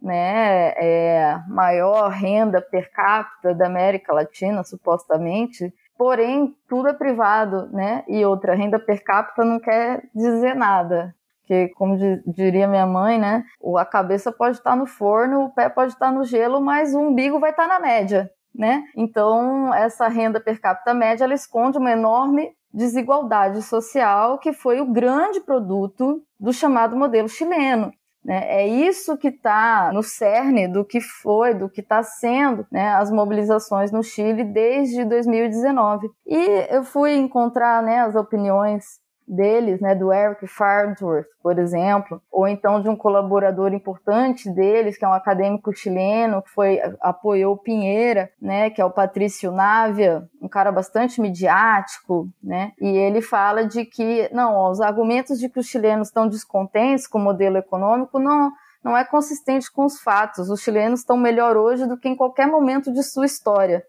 [0.00, 0.72] né?
[0.76, 8.02] É maior renda per capita da América Latina, supostamente, porém tudo é privado, né?
[8.08, 11.14] E outra renda per capita não quer dizer nada.
[11.48, 13.42] Porque, como diria minha mãe, né?
[13.78, 17.40] A cabeça pode estar no forno, o pé pode estar no gelo, mas o umbigo
[17.40, 18.84] vai estar na média, né?
[18.94, 24.92] Então, essa renda per capita média, ela esconde uma enorme desigualdade social que foi o
[24.92, 27.90] grande produto do chamado modelo chileno.
[28.22, 28.44] Né?
[28.46, 33.10] É isso que está no cerne do que foi, do que está sendo né, as
[33.10, 36.10] mobilizações no Chile desde 2019.
[36.26, 38.84] E eu fui encontrar né, as opiniões
[39.28, 45.04] deles, né, do Eric Farnsworth, por exemplo, ou então de um colaborador importante deles, que
[45.04, 50.48] é um acadêmico chileno, que foi apoiou Pinheira, né, que é o Patrício Návia, um
[50.48, 55.66] cara bastante midiático, né, e ele fala de que, não, os argumentos de que os
[55.66, 58.50] chilenos estão descontentes com o modelo econômico não
[58.82, 60.48] não é consistente com os fatos.
[60.48, 63.82] Os chilenos estão melhor hoje do que em qualquer momento de sua história.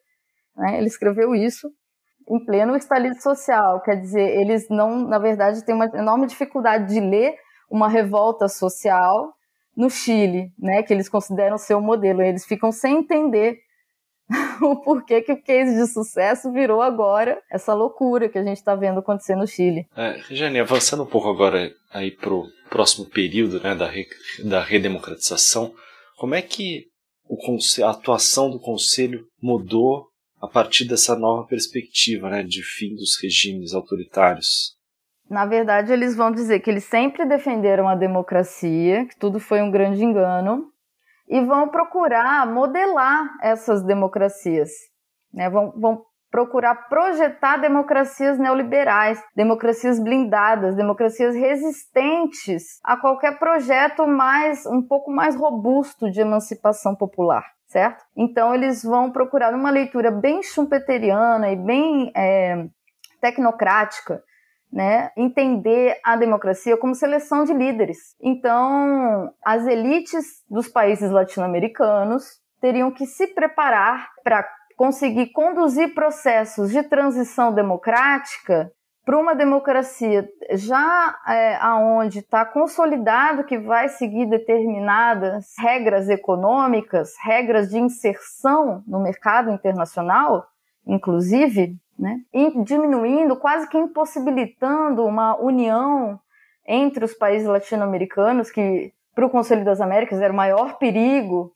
[0.57, 0.79] Né?
[0.79, 1.71] Ele escreveu isso
[2.29, 6.99] em pleno estalido social, quer dizer, eles não, na verdade, têm uma enorme dificuldade de
[6.99, 7.35] ler
[7.69, 9.33] uma revolta social
[9.75, 12.21] no Chile, né, que eles consideram ser o modelo.
[12.21, 13.57] Eles ficam sem entender
[14.61, 18.75] o porquê que o case de sucesso virou agora essa loucura que a gente está
[18.75, 19.85] vendo acontecer no Chile.
[19.95, 24.05] É, Regiane, avançando um pouco agora aí para o próximo período né, da, re,
[24.43, 25.73] da redemocratização,
[26.17, 26.85] como é que
[27.25, 27.37] o,
[27.83, 30.07] a atuação do Conselho mudou
[30.41, 34.77] a partir dessa nova perspectiva né, de fim dos regimes autoritários?
[35.29, 39.69] Na verdade, eles vão dizer que eles sempre defenderam a democracia, que tudo foi um
[39.69, 40.71] grande engano,
[41.27, 44.71] e vão procurar modelar essas democracias.
[45.31, 45.47] Né?
[45.49, 54.81] Vão, vão procurar projetar democracias neoliberais, democracias blindadas, democracias resistentes a qualquer projeto mais um
[54.81, 58.03] pouco mais robusto de emancipação popular certo?
[58.17, 62.65] Então eles vão procurar uma leitura bem schumpeteriana e bem é,
[63.21, 64.21] tecnocrática,
[64.71, 65.11] né?
[65.15, 68.15] Entender a democracia como seleção de líderes.
[68.19, 72.23] Então as elites dos países latino-americanos
[72.59, 74.43] teriam que se preparar para
[74.79, 78.71] conseguir conduzir processos de transição democrática
[79.03, 87.69] para uma democracia já é, aonde está consolidado que vai seguir determinadas regras econômicas, regras
[87.69, 90.47] de inserção no mercado internacional,
[90.87, 92.21] inclusive, né,
[92.63, 96.17] diminuindo, quase que impossibilitando uma união
[96.65, 101.53] entre os países latino-americanos, que para o Conselho das Américas era o maior perigo,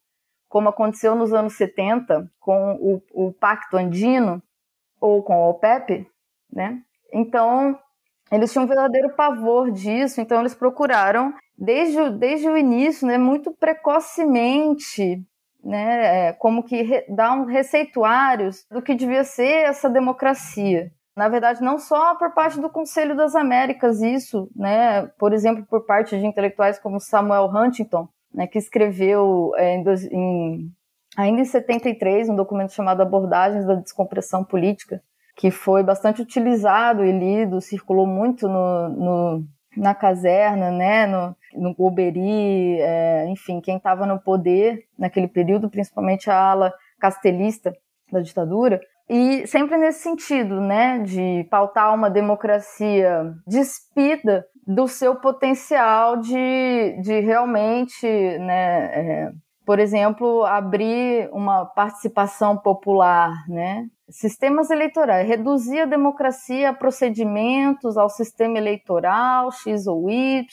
[0.53, 4.39] como aconteceu nos anos 70 com o, o Pacto Andino
[5.01, 6.05] ou com a OPEP,
[6.53, 6.79] né?
[7.11, 7.75] Então,
[8.31, 13.17] eles tinham um verdadeiro pavor disso, então eles procuraram, desde, o, desde o início, né,
[13.17, 15.25] muito precocemente,
[15.63, 20.91] né, é, como que re, dar um receituários do que devia ser essa democracia.
[21.17, 25.83] Na verdade, não só por parte do Conselho das Américas, isso, né, por exemplo, por
[25.87, 30.71] parte de intelectuais como Samuel Huntington, né, que escreveu é, em, em,
[31.15, 35.01] ainda em 73 um documento chamado Abordagens da Descompressão Política,
[35.35, 39.43] que foi bastante utilizado e lido, circulou muito no, no
[39.75, 41.75] na caserna, né, no, no
[42.79, 47.73] é, enfim, quem estava no poder naquele período, principalmente a ala castelista
[48.11, 56.17] da ditadura, e sempre nesse sentido, né, de pautar uma democracia despida do seu potencial
[56.17, 58.07] de, de realmente,
[58.39, 59.31] né, é,
[59.65, 68.09] por exemplo, abrir uma participação popular, né, sistemas eleitorais, reduzir a democracia a procedimentos, ao
[68.09, 70.45] sistema eleitoral, X ou Y,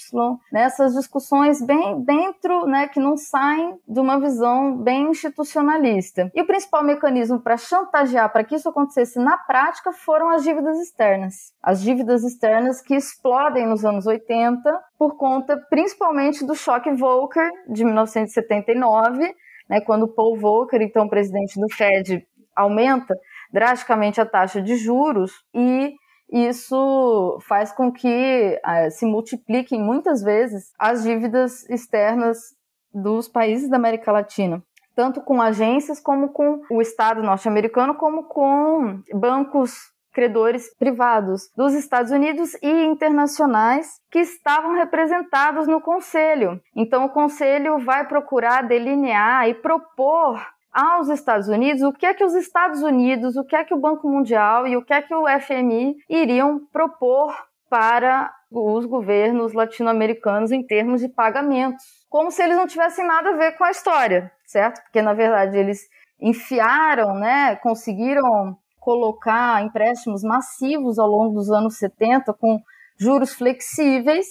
[0.51, 6.31] nessas né, discussões bem dentro, né, que não saem de uma visão bem institucionalista.
[6.35, 10.79] E o principal mecanismo para chantagear para que isso acontecesse na prática foram as dívidas
[10.81, 11.53] externas.
[11.63, 17.85] As dívidas externas que explodem nos anos 80 por conta principalmente do choque Volcker de
[17.85, 19.35] 1979,
[19.69, 23.15] né, quando Paul Volcker, então presidente do Fed, aumenta
[23.53, 25.95] drasticamente a taxa de juros e
[26.33, 32.55] isso faz com que uh, se multipliquem muitas vezes as dívidas externas
[32.95, 34.63] dos países da América Latina,
[34.95, 42.11] tanto com agências como com o Estado norte-americano, como com bancos credores privados dos Estados
[42.11, 46.61] Unidos e internacionais que estavam representados no Conselho.
[46.75, 52.25] Então, o Conselho vai procurar delinear e propor aos Estados Unidos o que é que
[52.25, 55.15] os Estados Unidos, o que é que o Banco Mundial e o que é que
[55.15, 57.35] o FMI iriam propor
[57.69, 63.37] para os governos latino-americanos em termos de pagamentos, como se eles não tivessem nada a
[63.37, 64.83] ver com a história, certo?
[64.83, 65.81] Porque na verdade eles
[66.21, 72.61] enfiaram, né, conseguiram colocar empréstimos massivos ao longo dos anos 70 com
[72.99, 74.27] juros flexíveis.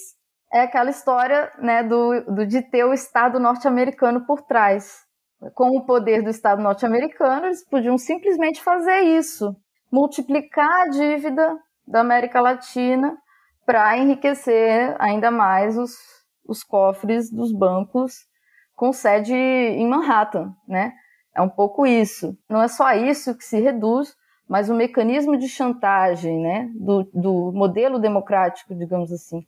[0.52, 5.08] É aquela história, né, do, do de ter o Estado norte-americano por trás
[5.54, 9.56] com o poder do Estado norte-americano, eles podiam simplesmente fazer isso,
[9.90, 13.16] multiplicar a dívida da América Latina
[13.64, 15.96] para enriquecer ainda mais os,
[16.46, 18.28] os cofres dos bancos
[18.74, 20.92] com sede em Manhattan, né?
[21.34, 22.36] É um pouco isso.
[22.48, 24.14] Não é só isso que se reduz,
[24.48, 29.46] mas o mecanismo de chantagem né, do, do modelo democrático, digamos assim,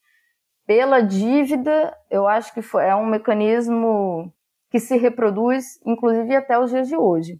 [0.64, 4.32] pela dívida, eu acho que foi, é um mecanismo
[4.72, 7.38] que se reproduz, inclusive até os dias de hoje.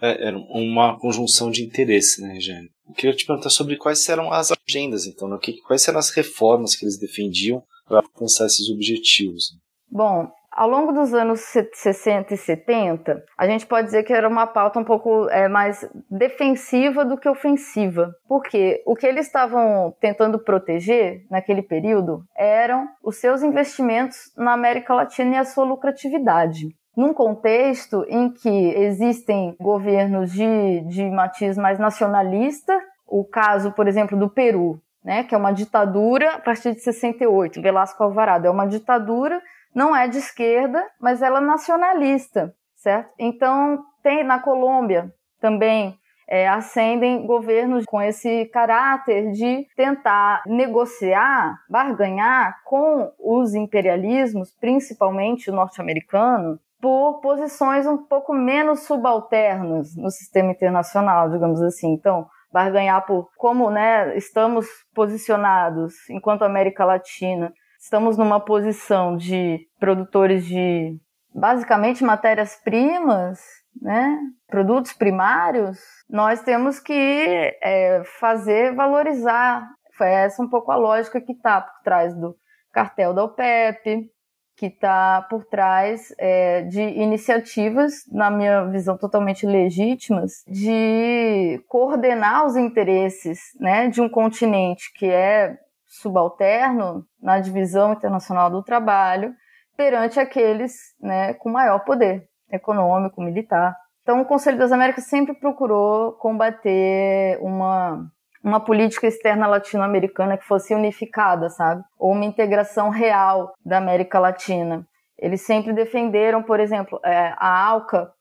[0.00, 2.70] É, era uma conjunção de interesse, né, Regiane?
[2.88, 5.38] Eu queria te perguntar sobre quais eram as agendas, então, né?
[5.66, 9.52] quais eram as reformas que eles defendiam para alcançar esses objetivos.
[9.90, 14.46] Bom, ao longo dos anos 60 e 70, a gente pode dizer que era uma
[14.46, 18.14] pauta um pouco é, mais defensiva do que ofensiva.
[18.28, 24.94] Porque o que eles estavam tentando proteger naquele período eram os seus investimentos na América
[24.94, 26.68] Latina e a sua lucratividade.
[26.96, 34.16] Num contexto em que existem governos de, de matiz mais nacionalista, o caso, por exemplo,
[34.16, 38.66] do Peru, né, que é uma ditadura a partir de 68, Velasco Alvarado, é uma
[38.66, 39.42] ditadura
[39.74, 43.12] não é de esquerda, mas ela é nacionalista, certo?
[43.18, 45.98] Então, tem na Colômbia também
[46.28, 55.54] é, ascendem governos com esse caráter de tentar negociar, barganhar com os imperialismos, principalmente o
[55.54, 61.92] norte-americano, por posições um pouco menos subalternas no sistema internacional, digamos assim.
[61.92, 67.52] Então, barganhar por como né, estamos posicionados enquanto América Latina
[67.84, 70.96] estamos numa posição de produtores de
[71.34, 73.38] basicamente matérias-primas,
[73.80, 74.18] né?
[74.48, 75.78] produtos primários,
[76.08, 79.68] nós temos que é, fazer valorizar.
[79.98, 82.34] Foi essa um pouco a lógica que está por trás do
[82.72, 84.10] cartel da OPEP,
[84.56, 92.56] que está por trás é, de iniciativas, na minha visão totalmente legítimas, de coordenar os
[92.56, 95.58] interesses né, de um continente que é
[96.00, 99.32] subalterno na divisão internacional do trabalho
[99.76, 103.74] perante aqueles né, com maior poder econômico, militar.
[104.02, 108.06] Então, o Conselho das Américas sempre procurou combater uma,
[108.42, 111.82] uma política externa latino-americana que fosse unificada, sabe?
[111.98, 114.86] Ou uma integração real da América Latina.
[115.18, 118.12] Eles sempre defenderam, por exemplo, é, a ALCA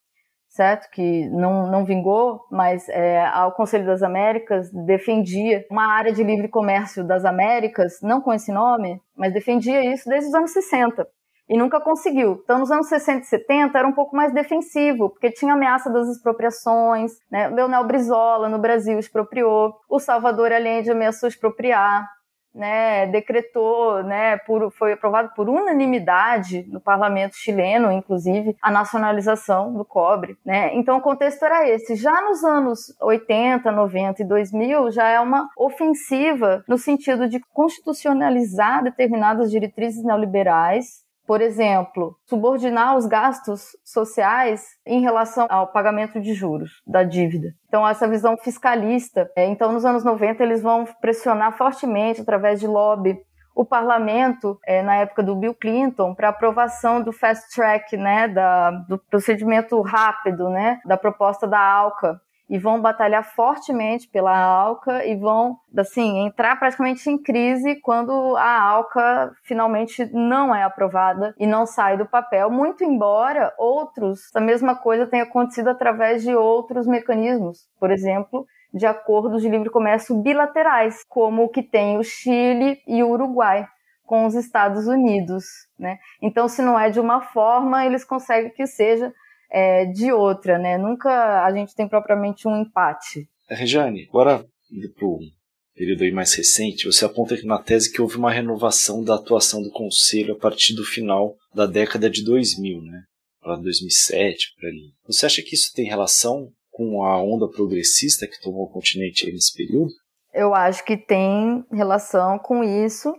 [0.53, 0.89] certo?
[0.91, 6.47] Que não, não vingou, mas é, o Conselho das Américas defendia uma área de livre
[6.47, 11.07] comércio das Américas, não com esse nome, mas defendia isso desde os anos 60
[11.49, 12.39] e nunca conseguiu.
[12.43, 16.07] Então, nos anos 60 e 70 era um pouco mais defensivo, porque tinha ameaça das
[16.07, 17.49] expropriações, né?
[17.49, 22.07] Leonel Brizola, no Brasil, expropriou, o Salvador Allende ameaçou expropriar,
[22.53, 29.83] né, decretou, né, por, foi aprovado por unanimidade no parlamento chileno, inclusive, a nacionalização do
[29.83, 30.37] cobre.
[30.45, 30.73] Né?
[30.75, 31.95] Então o contexto era esse.
[31.95, 38.83] Já nos anos 80, 90 e 2000, já é uma ofensiva no sentido de constitucionalizar
[38.83, 46.81] determinadas diretrizes neoliberais por exemplo, subordinar os gastos sociais em relação ao pagamento de juros
[46.85, 47.53] da dívida.
[47.67, 49.29] Então, essa visão fiscalista.
[49.35, 53.17] É, então, nos anos 90, eles vão pressionar fortemente, através de lobby,
[53.55, 58.71] o parlamento, é, na época do Bill Clinton, para aprovação do fast track, né, da,
[58.71, 62.19] do procedimento rápido, né, da proposta da ALCA,
[62.53, 68.61] e vão batalhar fortemente pela ALCA e vão, assim, entrar praticamente em crise quando a
[68.61, 74.75] ALCA finalmente não é aprovada e não sai do papel, muito embora outros, a mesma
[74.75, 81.03] coisa tenha acontecido através de outros mecanismos, por exemplo, de acordos de livre comércio bilaterais,
[81.09, 83.67] como o que tem o Chile e o Uruguai
[84.05, 85.43] com os Estados Unidos,
[85.79, 85.97] né?
[86.21, 89.11] Então, se não é de uma forma, eles conseguem que seja
[89.53, 90.77] é, de outra, né?
[90.79, 93.29] Nunca a gente tem propriamente um empate.
[93.47, 95.19] Regiane, agora indo para o
[95.75, 99.61] período aí mais recente, você aponta aqui na tese que houve uma renovação da atuação
[99.61, 103.03] do Conselho a partir do final da década de 2000, né?
[103.39, 104.93] Para 2007, por ali.
[105.05, 109.53] Você acha que isso tem relação com a onda progressista que tomou o continente nesse
[109.53, 109.91] período?
[110.33, 113.13] Eu acho que tem relação com isso.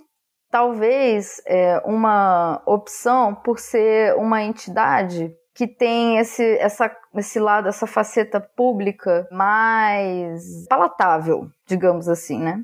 [0.50, 7.86] Talvez é, uma opção por ser uma entidade que tem esse, essa, esse lado, essa
[7.86, 12.62] faceta pública mais palatável, digamos assim, né?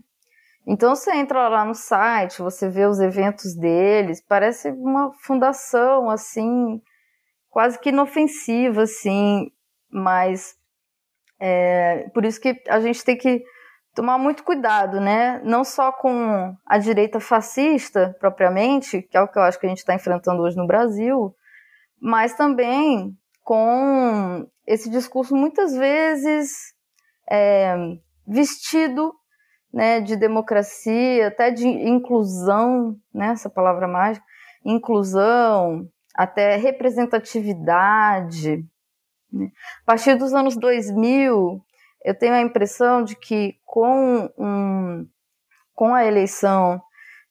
[0.66, 6.82] Então você entra lá no site, você vê os eventos deles, parece uma fundação assim,
[7.49, 9.51] quase que inofensiva, assim,
[9.91, 10.57] mas
[11.38, 13.43] é, por isso que a gente tem que
[13.95, 15.41] tomar muito cuidado, né?
[15.45, 19.68] Não só com a direita fascista propriamente, que é o que eu acho que a
[19.68, 21.34] gente está enfrentando hoje no Brasil,
[22.01, 26.72] mas também com esse discurso muitas vezes
[27.30, 27.74] é,
[28.26, 29.12] vestido
[29.72, 34.24] né, de democracia, até de inclusão, né, essa palavra mágica,
[34.64, 38.64] inclusão, até representatividade.
[39.32, 39.51] Né?
[39.82, 41.64] A partir dos anos 2000,
[42.05, 45.07] eu tenho a impressão de que com, um,
[45.74, 46.80] com a eleição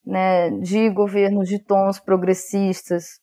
[0.04, 3.19] né, de governos de tons progressistas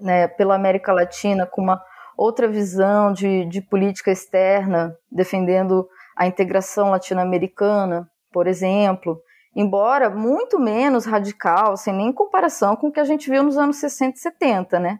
[0.00, 1.82] né, pela América Latina, com uma
[2.16, 9.20] outra visão de, de política externa, defendendo a integração latino-americana, por exemplo,
[9.54, 13.76] embora muito menos radical, sem nem comparação com o que a gente viu nos anos
[13.76, 14.98] 60 e 70, né?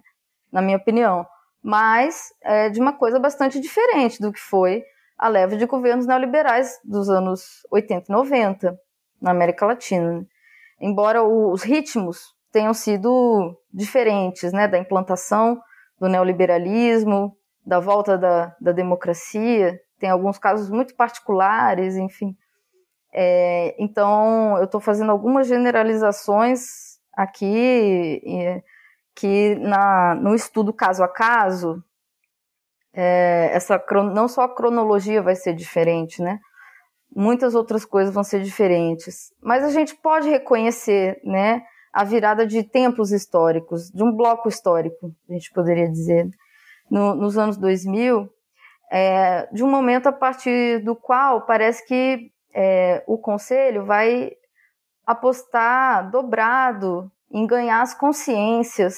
[0.52, 1.26] Na minha opinião.
[1.62, 4.84] Mas é de uma coisa bastante diferente do que foi
[5.18, 8.78] a leva de governos neoliberais dos anos 80 e 90
[9.20, 10.20] na América Latina.
[10.20, 10.26] Né?
[10.80, 15.60] Embora os ritmos tenham sido diferentes, né, da implantação
[16.00, 17.36] do neoliberalismo,
[17.66, 22.36] da volta da, da democracia, tem alguns casos muito particulares, enfim.
[23.12, 26.60] É, então, eu estou fazendo algumas generalizações
[27.12, 28.22] aqui,
[29.16, 31.82] que na, no estudo caso a caso,
[32.92, 33.84] é, essa
[34.14, 36.38] não só a cronologia vai ser diferente, né?
[37.10, 39.32] Muitas outras coisas vão ser diferentes.
[39.42, 41.64] Mas a gente pode reconhecer, né?
[41.94, 46.28] A virada de tempos históricos, de um bloco histórico, a gente poderia dizer,
[46.90, 48.28] no, nos anos 2000,
[48.90, 54.32] é, de um momento a partir do qual parece que é, o conselho vai
[55.06, 58.96] apostar dobrado em ganhar as consciências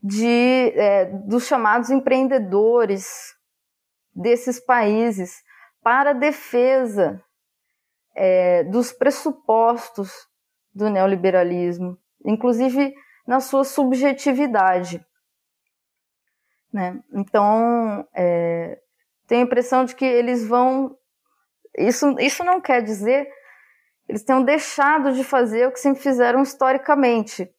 [0.00, 3.34] de, é, dos chamados empreendedores
[4.14, 5.42] desses países
[5.82, 7.20] para defesa
[8.14, 10.27] é, dos pressupostos
[10.78, 12.94] do neoliberalismo, inclusive
[13.26, 15.04] na sua subjetividade.
[16.72, 17.02] Né?
[17.12, 18.78] Então, é,
[19.26, 20.96] tenho a impressão de que eles vão.
[21.76, 23.28] Isso, isso não quer dizer
[24.08, 27.52] eles tenham deixado de fazer o que sempre fizeram historicamente,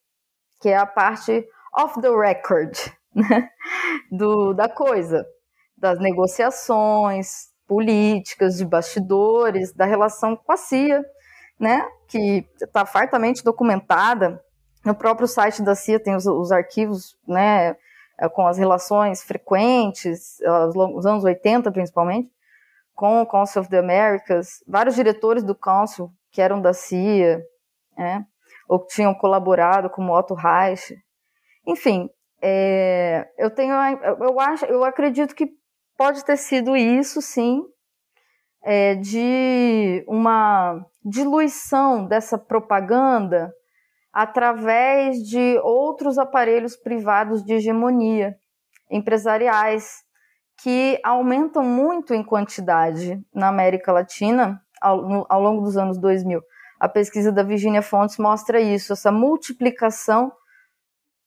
[0.59, 2.76] que é a parte off the record
[3.13, 3.49] né?
[4.11, 5.24] Do, da coisa,
[5.78, 11.05] das negociações políticas, de bastidores, da relação com a CIA,
[11.60, 11.86] né?
[12.10, 14.43] que está fartamente documentada.
[14.84, 17.76] No próprio site da CIA tem os, os arquivos né,
[18.18, 20.39] é, com as relações frequentes,
[20.97, 22.30] os anos 80 principalmente,
[22.95, 27.41] com o Council of the Americas, vários diretores do Council que eram da CIA,
[27.97, 28.26] né,
[28.68, 30.95] ou que tinham colaborado, como Otto Reich.
[31.66, 32.10] Enfim,
[32.41, 35.49] é, eu tenho, eu acho, eu acredito que
[35.97, 37.62] pode ter sido isso, sim,
[38.64, 43.51] é, de uma diluição dessa propaganda
[44.12, 48.36] através de outros aparelhos privados de hegemonia
[48.89, 50.03] empresariais
[50.62, 56.41] que aumentam muito em quantidade na América Latina ao, no, ao longo dos anos 2000.
[56.80, 60.32] A pesquisa da Virginia Fontes mostra isso, essa multiplicação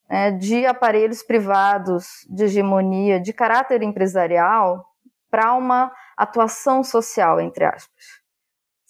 [0.09, 4.85] é, de aparelhos privados de hegemonia de caráter empresarial
[5.33, 8.22] para uma atuação social, entre aspas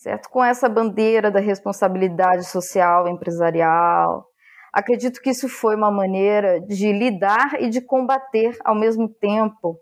[0.03, 0.28] certo?
[0.28, 4.26] Com essa bandeira da responsabilidade social empresarial.
[4.72, 9.78] Acredito que isso foi uma maneira de lidar e de combater ao mesmo tempo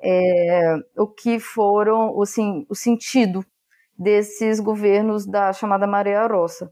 [0.00, 3.44] é, o que foram o, sim, o sentido
[3.98, 6.70] desses governos da chamada Maria Roça.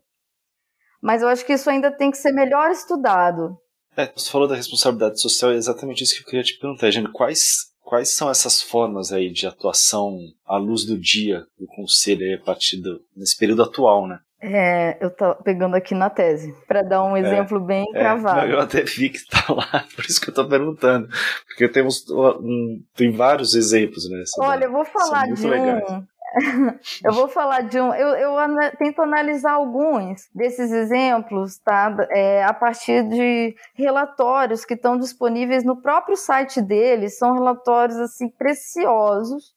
[1.03, 3.59] Mas eu acho que isso ainda tem que ser melhor estudado.
[3.97, 7.11] É, você falou da responsabilidade social, é exatamente isso que eu queria te perguntar, Jane.
[7.13, 12.35] Quais Quais são essas formas aí de atuação à luz do dia do conselho aí
[12.35, 14.19] a partir do, nesse período atual, né?
[14.43, 17.99] É, eu tô pegando aqui na tese, para dar um é, exemplo é, bem é,
[17.99, 18.47] cravado.
[18.47, 21.09] eu até vi que está lá, por isso que eu estou perguntando.
[21.47, 24.23] Porque temos um, tem vários exemplos, né?
[24.39, 26.07] Olha, eu vou falar de um
[27.05, 27.95] eu vou falar de um.
[27.95, 28.37] Eu, eu
[28.79, 31.95] tento analisar alguns desses exemplos, tá?
[32.11, 37.19] É, a partir de relatórios que estão disponíveis no próprio site deles.
[37.19, 39.55] São relatórios assim preciosos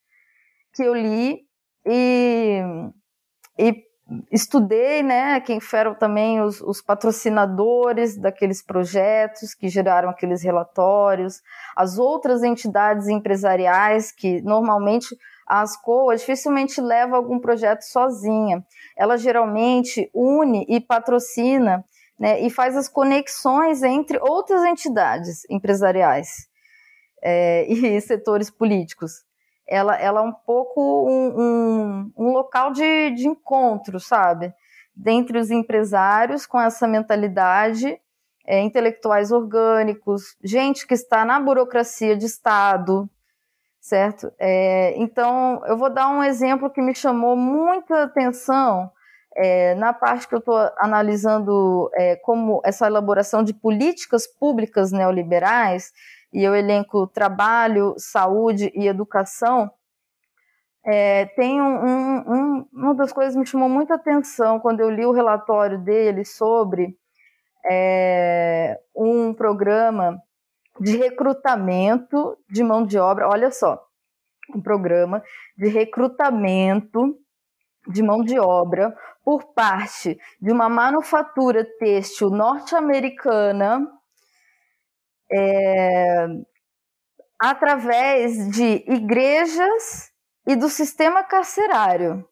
[0.74, 1.41] que eu li
[1.86, 2.61] e,
[3.59, 3.84] e
[4.32, 5.39] estudei, né?
[5.41, 11.41] Quem foram também os, os patrocinadores daqueles projetos que geraram aqueles relatórios,
[11.76, 15.15] as outras entidades empresariais que normalmente
[15.48, 18.66] a ASCOA dificilmente leva algum projeto sozinha.
[18.98, 21.84] Ela geralmente une e patrocina
[22.20, 26.48] né, e faz as conexões entre outras entidades empresariais
[27.22, 29.24] é, e setores políticos.
[29.68, 34.54] Ela, ela é um pouco um, um, um local de, de encontro, sabe?
[34.96, 38.00] Dentre os empresários com essa mentalidade
[38.46, 43.10] é, intelectuais orgânicos, gente que está na burocracia de Estado,
[43.82, 44.32] certo?
[44.39, 48.91] É, então, eu vou dar um exemplo que me chamou muita atenção
[49.36, 55.91] é, na parte que eu estou analisando é, como essa elaboração de políticas públicas neoliberais,
[56.34, 59.69] e eu elenco trabalho, saúde e educação,
[60.84, 64.89] É, tem um, um, um, uma das coisas que me chamou muita atenção quando eu
[64.89, 66.97] li o relatório dele sobre
[67.69, 70.19] é, um programa
[70.80, 73.28] de recrutamento de mão de obra.
[73.28, 73.84] Olha só,
[74.55, 75.24] um programa
[75.57, 77.17] de recrutamento
[77.88, 83.88] de mão de obra por parte de uma manufatura têxtil norte-americana
[85.32, 86.28] é,
[87.39, 90.11] através de igrejas
[90.45, 92.28] e do sistema carcerário.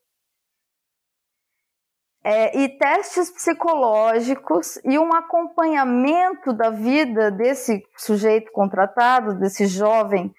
[2.31, 10.31] É, e testes psicológicos e um acompanhamento da vida desse sujeito contratado, desse jovem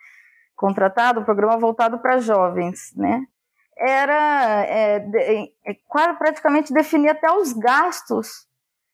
[0.55, 3.27] contratado, o programa voltado para jovens, né?
[3.77, 5.05] Era é,
[5.67, 8.47] é, quase praticamente definir até os gastos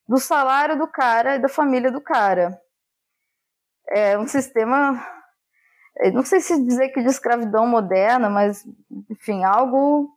[0.08, 2.58] do salário do cara e da família do cara.
[3.90, 5.06] É um sistema,
[6.14, 8.64] não sei se dizer que de escravidão moderna, mas
[9.10, 10.08] enfim, algo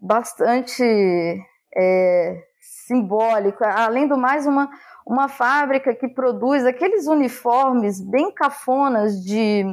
[0.00, 0.82] bastante
[1.76, 3.64] é, simbólico.
[3.64, 4.70] Além do mais, uma,
[5.06, 9.64] uma fábrica que produz aqueles uniformes bem cafonas de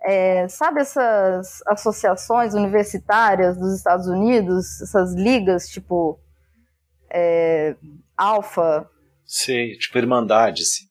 [0.00, 6.20] é, sabe essas associações universitárias dos Estados Unidos, essas ligas tipo
[7.10, 7.74] é,
[8.16, 8.88] Alfa?
[9.26, 10.86] Sim, tipo Irmandade, sim.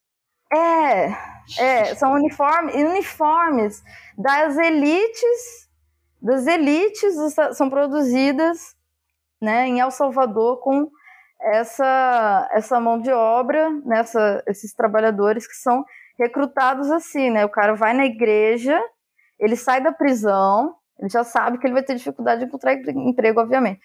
[0.54, 1.08] É,
[1.58, 3.84] é, são uniformes, uniformes
[4.18, 5.70] das elites,
[6.22, 7.16] das elites
[7.54, 8.77] são produzidas
[9.42, 10.90] né, em El Salvador com
[11.40, 15.86] essa, essa mão de obra, nessa, esses trabalhadores que são
[16.18, 17.46] recrutados assim, né?
[17.46, 18.82] O cara vai na igreja
[19.40, 23.40] ele sai da prisão, ele já sabe que ele vai ter dificuldade de encontrar emprego,
[23.40, 23.80] obviamente.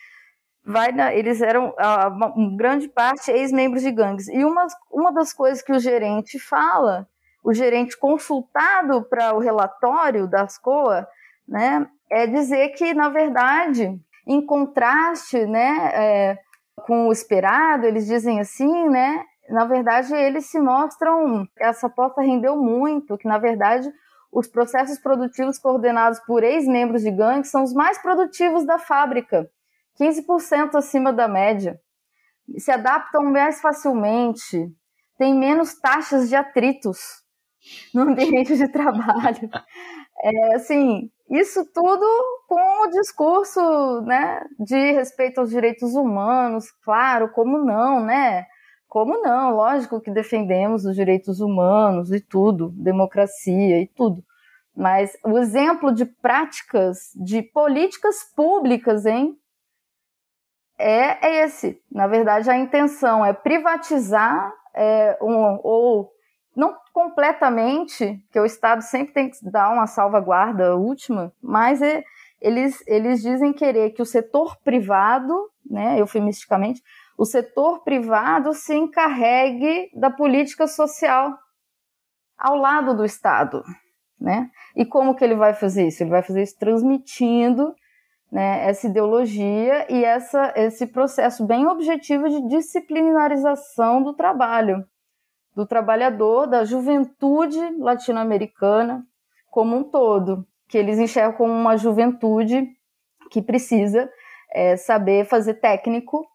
[0.64, 4.28] Vai na, eles eram, uma, uma grande parte, ex-membros de gangues.
[4.28, 7.06] E uma, uma das coisas que o gerente fala,
[7.44, 11.06] o gerente consultado para o relatório da ASCOA,
[11.46, 16.38] né, é dizer que, na verdade, em contraste né, é,
[16.86, 22.56] com o esperado, eles dizem assim, né, na verdade, eles se mostram, essa aposta rendeu
[22.56, 23.92] muito, que, na verdade,
[24.32, 29.50] os processos produtivos coordenados por ex-membros de gangue são os mais produtivos da fábrica,
[30.00, 31.78] 15% acima da média.
[32.56, 34.72] Se adaptam mais facilmente,
[35.18, 36.98] têm menos taxas de atritos
[37.92, 39.50] no ambiente de trabalho.
[40.24, 42.06] É, assim, isso tudo
[42.46, 48.46] com o discurso né, de respeito aos direitos humanos, claro, como não, né?
[48.86, 49.56] Como não?
[49.56, 54.22] Lógico que defendemos os direitos humanos e tudo, democracia e tudo.
[54.76, 59.34] Mas o exemplo de práticas, de políticas públicas, hein?
[60.78, 61.80] É, é esse.
[61.90, 66.12] Na verdade, a intenção é privatizar é, um, ou
[66.54, 72.04] não completamente, que o Estado sempre tem que dar uma salvaguarda última, mas é,
[72.40, 76.82] eles, eles dizem querer que o setor privado, né, eufemisticamente,
[77.16, 81.38] o setor privado se encarregue da política social
[82.36, 83.62] ao lado do Estado,
[84.20, 84.50] né?
[84.74, 86.02] E como que ele vai fazer isso?
[86.02, 87.74] Ele vai fazer isso transmitindo
[88.32, 94.84] né, essa ideologia e essa, esse processo bem objetivo de disciplinarização do trabalho,
[95.54, 99.06] do trabalhador, da juventude latino-americana
[99.50, 102.66] como um todo, que eles enxergam como uma juventude
[103.30, 104.10] que precisa
[104.50, 106.26] é, saber fazer técnico,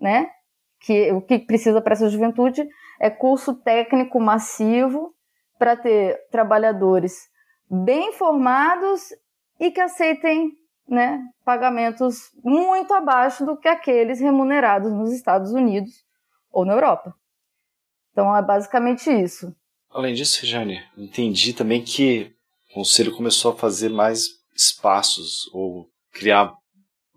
[0.00, 0.30] né?
[0.80, 2.66] Que o que precisa para essa juventude
[3.00, 5.14] é curso técnico massivo
[5.58, 7.28] para ter trabalhadores
[7.68, 9.12] bem formados
[9.58, 10.52] e que aceitem
[10.88, 16.04] né, pagamentos muito abaixo do que aqueles remunerados nos Estados Unidos
[16.50, 17.14] ou na Europa.
[18.12, 19.54] Então é basicamente isso.
[19.90, 22.32] Além disso, Jane, entendi também que
[22.70, 26.52] o Conselho começou a fazer mais espaços ou criar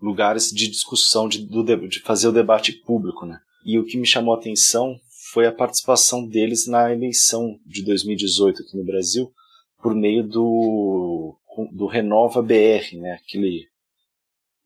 [0.00, 1.46] lugares de discussão, de,
[1.88, 3.24] de fazer o debate público.
[3.24, 3.38] Né?
[3.64, 4.96] E o que me chamou a atenção
[5.32, 9.32] foi a participação deles na eleição de 2018 aqui no Brasil,
[9.82, 11.36] por meio do,
[11.72, 13.18] do Renova BR, né?
[13.22, 13.66] aquele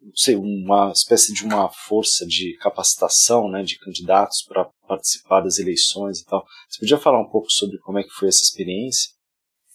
[0.09, 5.59] não sei, uma espécie de uma força de capacitação né, de candidatos para participar das
[5.59, 6.45] eleições e tal.
[6.69, 9.11] Você podia falar um pouco sobre como é que foi essa experiência?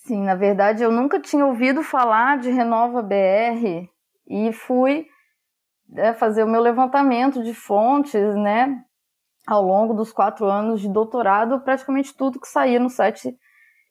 [0.05, 3.87] Sim, na verdade eu nunca tinha ouvido falar de Renova BR
[4.27, 5.05] e fui
[5.95, 8.83] é, fazer o meu levantamento de fontes, né,
[9.47, 13.37] ao longo dos quatro anos de doutorado, praticamente tudo que saía no site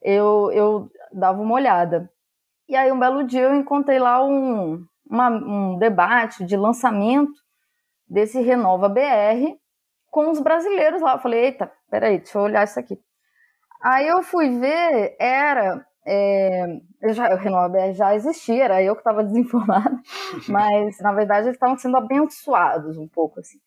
[0.02, 2.10] eu, eu dava uma olhada.
[2.68, 7.34] E aí, um belo dia, eu encontrei lá um, uma, um debate de lançamento
[8.08, 9.54] desse Renova BR
[10.10, 11.12] com os brasileiros lá.
[11.12, 12.98] Eu falei, eita, peraí, deixa eu olhar isso aqui.
[13.82, 19.00] Aí eu fui ver, era é, já, o Renova BR já existia, era eu que
[19.00, 20.00] estava desinformada,
[20.48, 23.58] mas na verdade eles estavam sendo abençoados um pouco assim.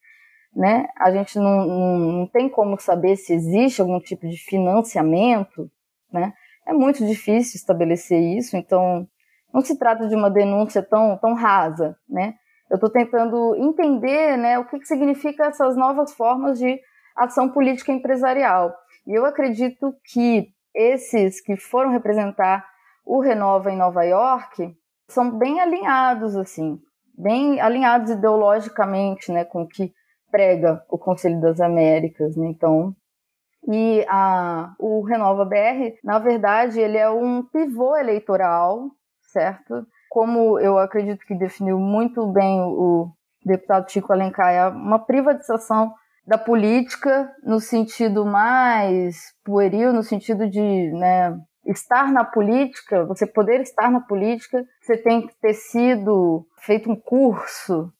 [0.56, 0.88] Né?
[0.98, 5.70] A gente não, não, não tem como saber se existe algum tipo de financiamento,
[6.12, 6.34] né?
[6.66, 9.06] É muito difícil estabelecer isso, então
[9.56, 12.34] não se trata de uma denúncia tão, tão rasa, né?
[12.70, 16.78] Eu estou tentando entender né, o que, que significa essas novas formas de
[17.16, 18.76] ação política empresarial.
[19.08, 22.66] E eu acredito que esses que foram representar
[23.06, 24.76] o Renova em Nova York
[25.08, 26.78] são bem alinhados, assim,
[27.18, 29.94] bem alinhados ideologicamente, né, com o que
[30.30, 32.48] prega o Conselho das Américas, né?
[32.48, 32.94] Então,
[33.70, 38.92] e a, o Renova BR, na verdade, ele é um pivô eleitoral,
[39.36, 39.86] certo?
[40.10, 43.12] Como eu acredito que definiu muito bem o,
[43.46, 45.94] deputado Chico Alencar, é uma privatização
[46.26, 53.62] da política no sentido mais pueril, no sentido de né, estar na política, você poder
[53.62, 57.94] estar na política, você tem que ter sido feito um curso,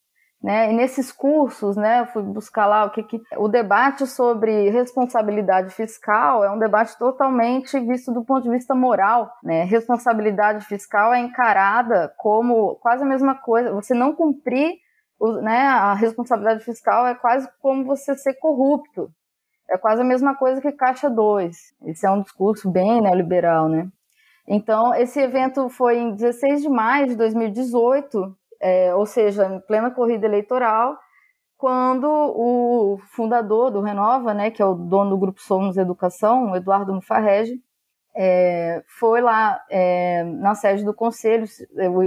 [0.46, 0.70] né?
[0.70, 5.74] E nesses cursos, né, eu fui buscar lá o que, que o debate sobre responsabilidade
[5.74, 9.64] fiscal é um debate totalmente visto do ponto de vista moral, né?
[9.64, 13.72] Responsabilidade fiscal é encarada como quase a mesma coisa.
[13.72, 14.76] Você não cumprir
[15.42, 19.10] né, a responsabilidade fiscal é quase como você ser corrupto.
[19.68, 21.56] É quase a mesma coisa que Caixa 2.
[21.86, 23.88] Esse é um discurso bem neoliberal, né?
[24.46, 29.90] Então, esse evento foi em 16 de maio de 2018, é, ou seja, em plena
[29.90, 30.98] corrida eleitoral,
[31.56, 36.56] quando o fundador do Renova, né, que é o dono do Grupo Somos Educação, o
[36.56, 37.60] Eduardo Mufarrege,
[38.14, 41.46] é, foi lá é, na sede do conselho,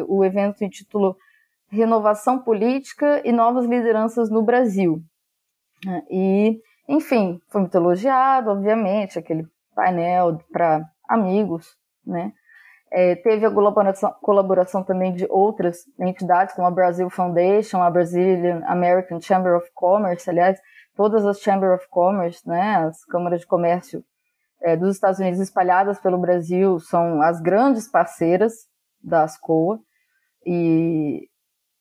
[0.08, 1.16] o, o evento intitulou
[1.72, 5.04] renovação política e novas lideranças no Brasil.
[6.10, 12.34] E, enfim, foi muito elogiado, obviamente, aquele painel para amigos, né?
[12.92, 18.64] É, teve a colaboração, colaboração, também de outras entidades, como a Brazil Foundation, a Brazilian
[18.66, 20.60] American Chamber of Commerce, aliás,
[20.96, 24.04] todas as Chamber of Commerce, né, as câmaras de comércio
[24.62, 28.54] é, dos Estados Unidos espalhadas pelo Brasil, são as grandes parceiras
[29.04, 29.80] da ASCOA,
[30.46, 31.30] e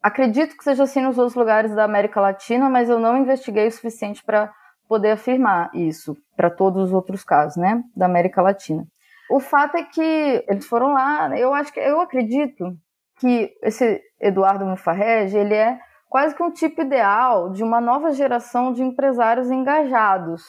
[0.01, 3.73] Acredito que seja assim nos outros lugares da América Latina, mas eu não investiguei o
[3.73, 4.53] suficiente para
[4.89, 8.87] poder afirmar isso para todos os outros casos, né, da América Latina.
[9.31, 12.77] O fato é que eles foram lá, eu acho que eu acredito
[13.19, 18.73] que esse Eduardo Mufarrege, ele é quase que um tipo ideal de uma nova geração
[18.73, 20.43] de empresários engajados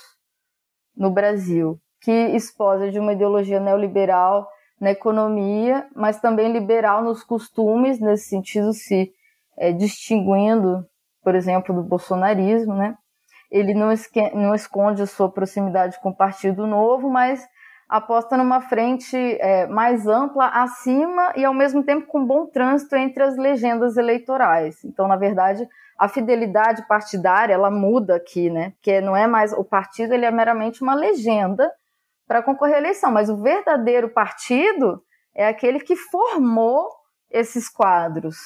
[0.96, 4.48] no Brasil, que esposa de uma ideologia neoliberal
[4.80, 9.12] na economia, mas também liberal nos costumes, nesse sentido se
[9.58, 10.86] é, distinguindo,
[11.22, 12.96] por exemplo, do bolsonarismo, né?
[13.52, 13.90] Ele não,
[14.36, 17.46] não esconde a sua proximidade com o Partido Novo, mas
[17.90, 23.24] aposta numa frente é, mais ampla acima e ao mesmo tempo com bom trânsito entre
[23.24, 24.84] as legendas eleitorais.
[24.86, 25.68] Então, na verdade,
[25.98, 28.72] a fidelidade partidária ela muda aqui, né?
[28.76, 31.72] Porque não é mais o partido, ele é meramente uma legenda
[32.28, 36.88] para concorrer à eleição, mas o verdadeiro partido é aquele que formou
[37.32, 38.38] esses quadros,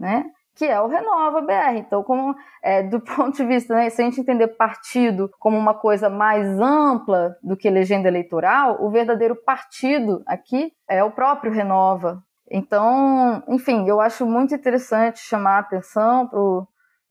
[0.00, 0.24] né?
[0.54, 1.76] Que é o Renova BR.
[1.76, 5.74] Então, como é, do ponto de vista, né, se a gente entender partido como uma
[5.74, 12.22] coisa mais ampla do que legenda eleitoral, o verdadeiro partido aqui é o próprio Renova.
[12.50, 16.28] Então, enfim, eu acho muito interessante chamar a atenção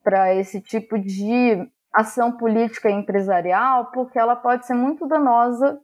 [0.02, 5.78] para esse tipo de ação política empresarial, porque ela pode ser muito danosa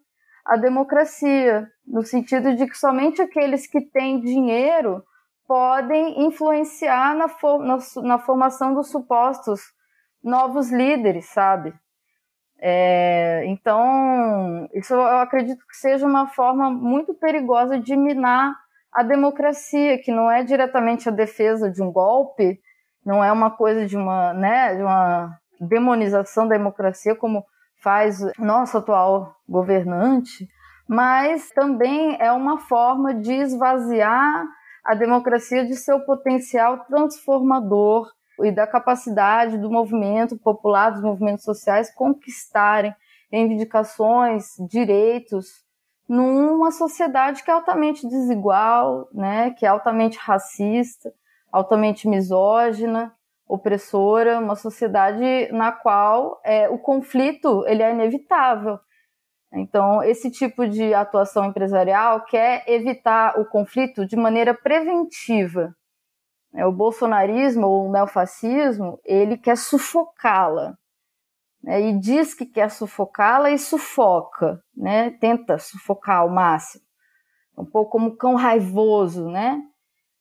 [0.44, 5.02] à democracia, no sentido de que somente aqueles que têm dinheiro
[5.50, 9.60] podem influenciar na, for, na, na formação dos supostos
[10.22, 11.74] novos líderes, sabe?
[12.60, 18.54] É, então, isso eu acredito que seja uma forma muito perigosa de minar
[18.92, 22.60] a democracia, que não é diretamente a defesa de um golpe,
[23.04, 27.44] não é uma coisa de uma, né, de uma demonização da democracia como
[27.82, 30.48] faz nosso atual governante,
[30.88, 34.46] mas também é uma forma de esvaziar
[34.84, 38.10] a democracia de seu potencial transformador
[38.42, 42.94] e da capacidade do movimento popular, dos movimentos sociais conquistarem
[43.30, 45.46] reivindicações, direitos
[46.08, 51.12] numa sociedade que é altamente desigual, né, que é altamente racista,
[51.52, 53.14] altamente misógina,
[53.46, 58.78] opressora, uma sociedade na qual é, o conflito ele é inevitável.
[59.52, 65.74] Então, esse tipo de atuação empresarial quer evitar o conflito de maneira preventiva.
[66.54, 70.76] É, o bolsonarismo ou o neofascismo, ele quer sufocá-la.
[71.62, 71.80] Né?
[71.80, 75.10] E diz que quer sufocá-la e sufoca, né?
[75.20, 76.84] tenta sufocar ao máximo.
[77.58, 79.60] um pouco como cão raivoso, né?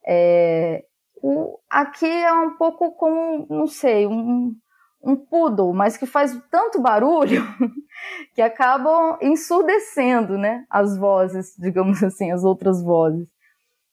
[0.06, 0.84] É,
[1.22, 4.54] o, aqui é um pouco como, não sei, um,
[5.04, 7.42] um poodle, mas que faz tanto barulho
[8.36, 10.66] que acabam ensurdecendo, né?
[10.70, 13.28] As vozes, digamos assim, as outras vozes.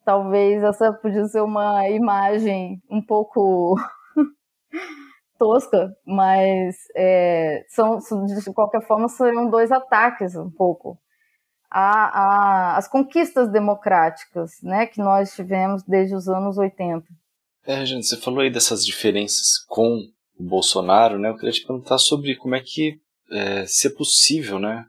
[0.04, 3.76] Talvez essa podia ser uma imagem um pouco
[5.38, 10.98] tosca, mas é, são, de qualquer forma seriam dois ataques um pouco
[11.70, 17.04] a, a, as conquistas democráticas né, que nós tivemos desde os anos 80.
[17.66, 20.00] É, gente, você falou aí dessas diferenças com
[20.39, 21.28] o Bolsonaro, né?
[21.28, 22.99] Eu queria te perguntar sobre como é que,
[23.30, 24.84] é, se é possível, né?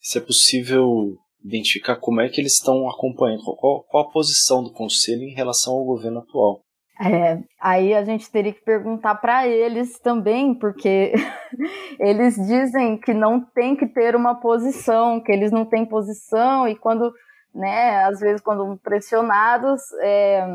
[0.00, 4.72] Se é possível identificar como é que eles estão acompanhando, qual, qual a posição do
[4.72, 6.62] Conselho em relação ao governo atual.
[7.00, 11.12] É, aí a gente teria que perguntar para eles também, porque
[11.98, 16.76] eles dizem que não tem que ter uma posição, que eles não têm posição, e
[16.76, 17.12] quando,
[17.52, 20.46] né, às vezes quando pressionados, é,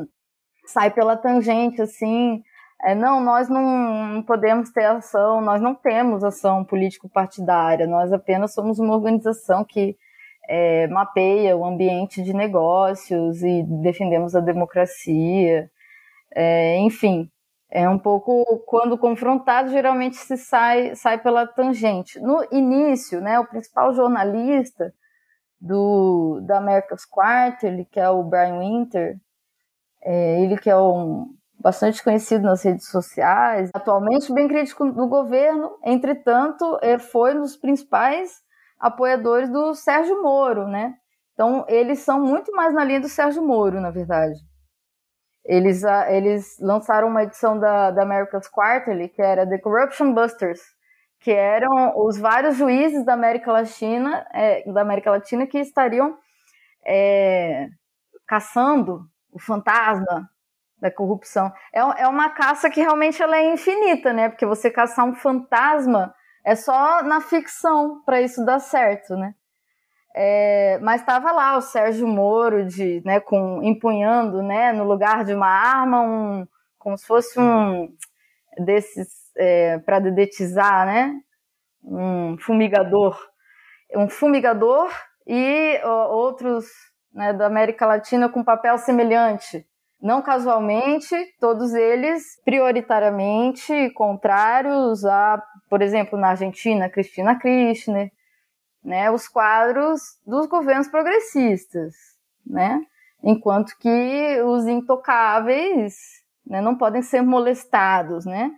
[0.68, 2.42] sai pela tangente, assim,
[2.84, 8.78] é, não, nós não, podemos ter ação, nós não temos ação político-partidária, nós apenas somos
[8.80, 9.98] uma organização que
[10.48, 15.70] é, mapeia o ambiente de negócios e defendemos a democracia.
[16.36, 17.30] É, enfim,
[17.70, 22.20] é um pouco quando confrontado, geralmente se sai, sai pela tangente.
[22.20, 24.94] No início, né, o principal jornalista
[25.60, 29.18] do da America's Quarterly, que é o Brian Winter,
[30.04, 35.78] é, ele que é um bastante conhecido nas redes sociais, atualmente bem crítico do governo,
[35.84, 38.42] entretanto, é, foi dos principais
[38.80, 40.94] apoiadores do Sérgio Moro, né?
[41.34, 44.40] Então, eles são muito mais na linha do Sérgio Moro, na verdade.
[45.46, 50.60] Eles, uh, eles lançaram uma edição da, da America's Quarterly, que era The Corruption Busters,
[51.20, 56.18] que eram os vários juízes da América Latina, é, da América Latina que estariam
[56.86, 57.68] é,
[58.28, 59.02] caçando
[59.32, 60.30] o fantasma
[60.80, 61.52] da corrupção.
[61.74, 64.30] É, é uma caça que realmente ela é infinita, né?
[64.30, 66.14] Porque você caçar um fantasma
[66.46, 69.34] é só na ficção para isso dar certo, né?
[70.16, 75.36] É, mas estava lá o Sérgio Moro de, né, com, empunhando, né, no lugar de
[75.36, 76.48] uma arma, um,
[76.80, 77.94] como se fosse um
[78.58, 81.14] desses é, para dedetizar, né,
[81.84, 83.16] um fumigador,
[83.96, 84.92] um fumigador
[85.28, 86.66] e ó, outros
[87.14, 89.68] né, da América Latina com papel semelhante.
[90.02, 98.12] Não casualmente, todos eles prioritariamente contrários a, por exemplo, na Argentina, Cristina Kirchner,
[98.84, 101.96] né, os quadros dos governos progressistas,
[102.46, 102.80] né,
[103.24, 105.96] enquanto que os intocáveis
[106.46, 108.52] né, não podem ser molestados, né.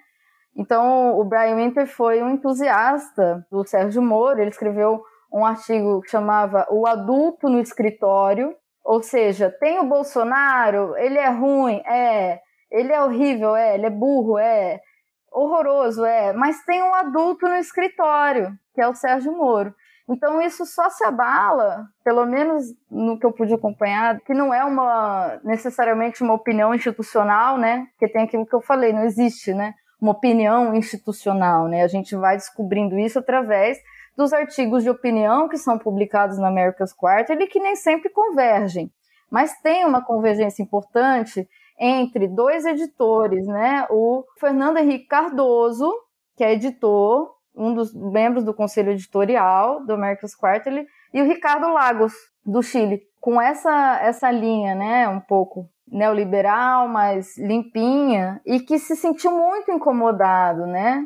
[0.55, 6.09] Então, o Brian Winter foi um entusiasta do Sérgio Moro, ele escreveu um artigo que
[6.09, 8.53] chamava O Adulto no Escritório,
[8.89, 12.39] ou seja, tem o Bolsonaro, ele é ruim, é,
[12.71, 14.81] ele é horrível, é, ele é burro, é,
[15.31, 19.75] horroroso, é, mas tem um adulto no escritório, que é o Sérgio Moro.
[20.09, 24.65] Então isso só se abala, pelo menos no que eu pude acompanhar, que não é
[24.65, 27.85] uma necessariamente uma opinião institucional, né?
[27.91, 29.75] Porque tem aquilo que eu falei, não existe, né?
[30.01, 31.83] Uma opinião institucional, né?
[31.83, 33.77] A gente vai descobrindo isso através
[34.19, 38.91] dos artigos de opinião que são publicados na America's Quarterly que nem sempre convergem,
[39.31, 41.47] mas tem uma convergência importante
[41.79, 43.87] entre dois editores, né?
[43.89, 45.89] O Fernando Henrique Cardoso,
[46.35, 51.71] que é editor, um dos membros do conselho editorial do America's Quarterly, e o Ricardo
[51.71, 52.11] Lagos,
[52.45, 58.97] do Chile, com essa, essa linha, né, um pouco neoliberal, mas limpinha, e que se
[58.97, 61.05] sentiu muito incomodado, né,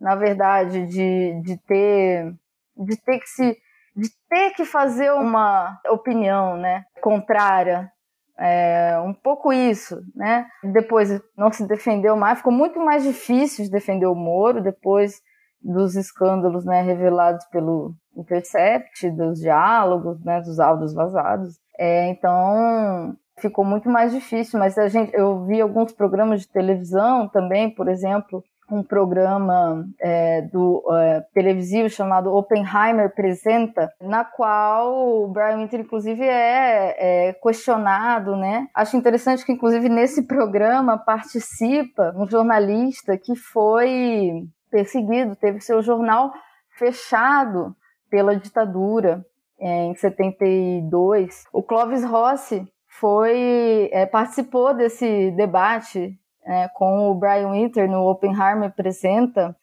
[0.00, 2.32] na verdade, de, de ter
[2.76, 3.56] de ter que se
[3.96, 7.92] de ter que fazer uma opinião, né, contrária,
[8.36, 10.46] é, um pouco isso, né?
[10.64, 15.22] Depois não se defendeu mais, ficou muito mais difícil de defender o Moro depois
[15.62, 21.58] dos escândalos, né, revelados pelo Intercept, dos diálogos, né, dos áudios vazados.
[21.78, 27.28] É, então ficou muito mais difícil, mas a gente, eu vi alguns programas de televisão
[27.28, 35.28] também, por exemplo, um programa é, do é, televisivo chamado Oppenheimer Apresenta, na qual o
[35.28, 38.68] Brian Winter, inclusive, é, é, questionado, né?
[38.74, 46.32] Acho interessante que, inclusive, nesse programa participa um jornalista que foi perseguido, teve seu jornal
[46.76, 47.76] fechado
[48.10, 49.24] pela ditadura
[49.60, 51.44] é, em 72.
[51.52, 58.68] O Clóvis Rossi foi é, participou desse debate é, com o Brian Winter no Oppenheimer
[58.68, 59.56] apresenta,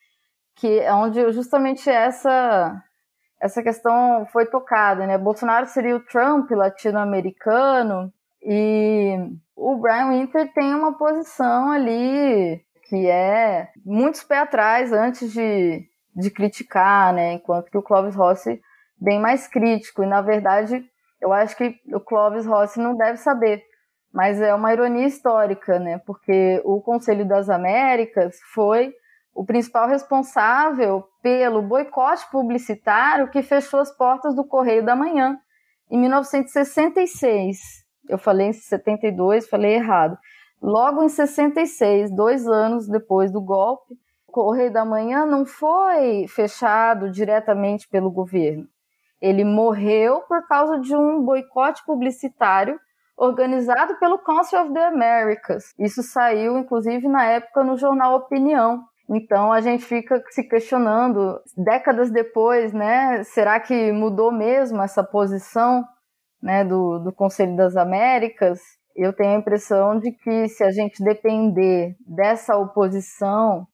[0.56, 2.82] que é onde justamente essa
[3.40, 5.18] essa questão foi tocada, né?
[5.18, 8.14] Bolsonaro seria o Trump latino-americano
[8.44, 9.18] e
[9.56, 16.30] o Brian Winter tem uma posição ali que é muitos pés atrás antes de, de
[16.30, 17.34] criticar, né?
[17.34, 18.62] Enquanto que o Clovis Rossi
[19.00, 20.04] bem mais crítico.
[20.04, 20.86] E na verdade,
[21.20, 23.64] eu acho que o Clovis Rossi não deve saber,
[24.14, 25.98] mas é uma ironia histórica, né?
[26.00, 28.94] Porque o Conselho das Américas foi
[29.34, 35.40] o principal responsável pelo boicote publicitário que fechou as portas do Correio da Manhã
[35.90, 37.58] em 1966.
[38.10, 40.18] Eu falei em 72, falei errado.
[40.62, 43.96] Logo em 66, dois anos depois do golpe,
[44.28, 48.68] o Correio da Manhã não foi fechado diretamente pelo governo.
[49.22, 52.80] Ele morreu por causa de um boicote publicitário
[53.22, 55.76] organizado pelo Council of the Americas.
[55.78, 58.84] Isso saiu, inclusive, na época no jornal Opinião.
[59.08, 63.24] Então a gente fica se questionando, décadas depois, né?
[63.24, 65.86] Será que mudou mesmo essa posição
[66.42, 68.60] né, do, do Conselho das Américas?
[68.96, 73.68] Eu tenho a impressão de que se a gente depender dessa oposição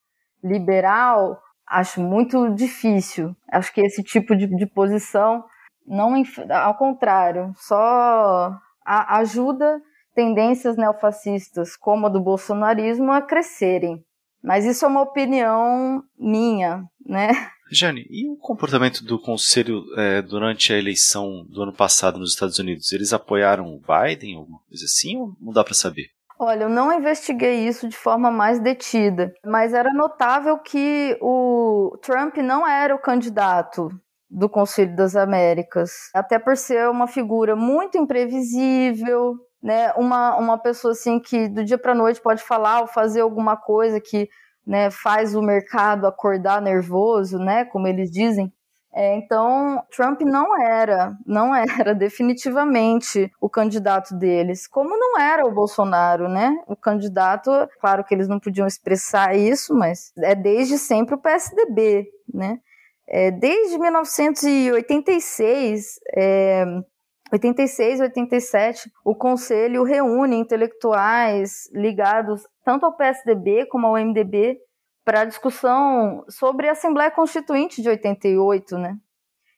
[0.44, 3.34] liberal, acho muito difícil.
[3.50, 5.46] Acho que esse tipo de, de posição
[5.86, 6.22] não,
[6.52, 8.52] ao contrário, só
[8.88, 9.82] ajuda
[10.16, 14.04] tendências neofascistas como a do bolsonarismo a crescerem.
[14.44, 17.30] Mas isso é uma opinião minha, né?
[17.70, 22.58] Jane, e o comportamento do Conselho é, durante a eleição do ano passado nos Estados
[22.58, 22.92] Unidos?
[22.94, 26.08] Eles apoiaram o Biden, alguma coisa assim, ou não dá para saber?
[26.40, 32.38] Olha, eu não investiguei isso de forma mais detida, mas era notável que o Trump
[32.38, 33.90] não era o candidato
[34.30, 40.92] do Conselho das Américas, até por ser uma figura muito imprevisível, né, uma, uma pessoa
[40.92, 44.30] assim que do dia para noite pode falar ou fazer alguma coisa que
[44.66, 48.52] né, faz o mercado acordar nervoso, né, como eles dizem.
[48.94, 55.54] É, então, Trump não era, não era definitivamente o candidato deles, como não era o
[55.54, 56.58] Bolsonaro, né?
[56.68, 62.08] O candidato, claro que eles não podiam expressar isso, mas é desde sempre o PSDB,
[62.34, 62.60] né?
[63.10, 66.66] É, desde 1986, é,
[67.32, 74.60] 86, 87, o Conselho reúne intelectuais ligados tanto ao PSDB como ao MDB
[75.06, 78.98] para discussão sobre a Assembleia Constituinte de 88, né?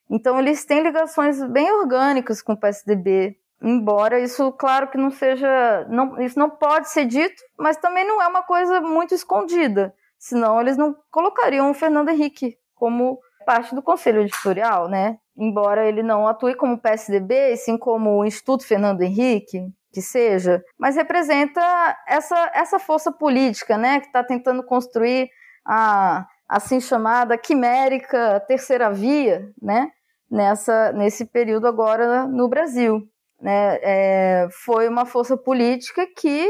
[0.10, 5.86] Então eles têm ligações bem orgânicas com o PSDB, embora isso, claro que não seja,
[5.90, 10.60] não, isso não pode ser dito, mas também não é uma coisa muito escondida, senão
[10.60, 13.20] eles não colocariam o Fernando Henrique como
[13.50, 15.18] parte do conselho editorial, né?
[15.36, 20.64] Embora ele não atue como PSDB, e sim como o Instituto Fernando Henrique, que seja,
[20.78, 21.60] mas representa
[22.08, 25.32] essa, essa força política, né, que está tentando construir
[25.66, 29.90] a assim chamada quimérica terceira via, né,
[30.30, 33.02] nessa nesse período agora no Brasil,
[33.42, 36.48] né, é, foi uma força política que,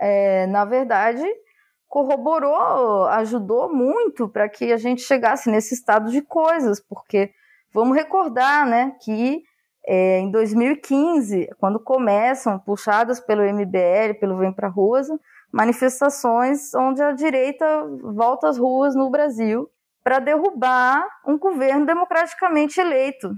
[0.00, 1.22] é, na verdade,
[1.90, 7.32] corroborou, ajudou muito para que a gente chegasse nesse estado de coisas, porque
[7.74, 9.42] vamos recordar, né, que
[9.84, 15.08] é, em 2015, quando começam, puxadas pelo MBL, pelo Vem Pra Ruas,
[15.52, 17.66] manifestações onde a direita
[18.14, 19.68] volta às ruas no Brasil
[20.04, 23.34] para derrubar um governo democraticamente eleito,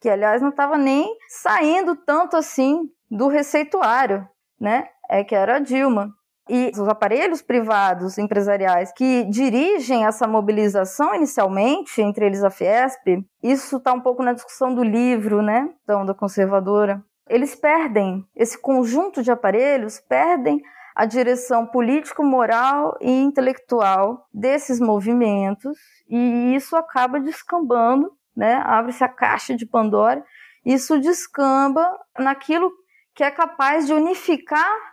[0.00, 4.26] que aliás não estava nem saindo tanto assim do receituário,
[4.60, 4.88] né?
[5.10, 6.14] É que era a Dilma.
[6.48, 13.76] E os aparelhos privados empresariais que dirigem essa mobilização inicialmente, entre eles a Fiesp, isso
[13.76, 17.02] está um pouco na discussão do livro, né, então, da conservadora.
[17.28, 20.60] Eles perdem, esse conjunto de aparelhos perdem
[20.94, 25.78] a direção político, moral e intelectual desses movimentos,
[26.08, 28.62] e isso acaba descambando, né?
[28.64, 30.22] Abre-se a caixa de Pandora,
[30.64, 32.70] isso descamba naquilo
[33.14, 34.91] que é capaz de unificar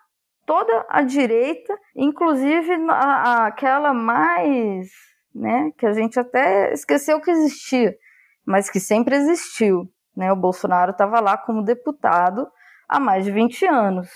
[0.50, 4.90] toda a direita, inclusive a, a, aquela mais,
[5.34, 7.96] né, que a gente até esqueceu que existia,
[8.44, 9.88] mas que sempre existiu,
[10.18, 10.32] né?
[10.32, 12.48] O Bolsonaro estava lá como deputado
[12.88, 14.10] há mais de 20 anos.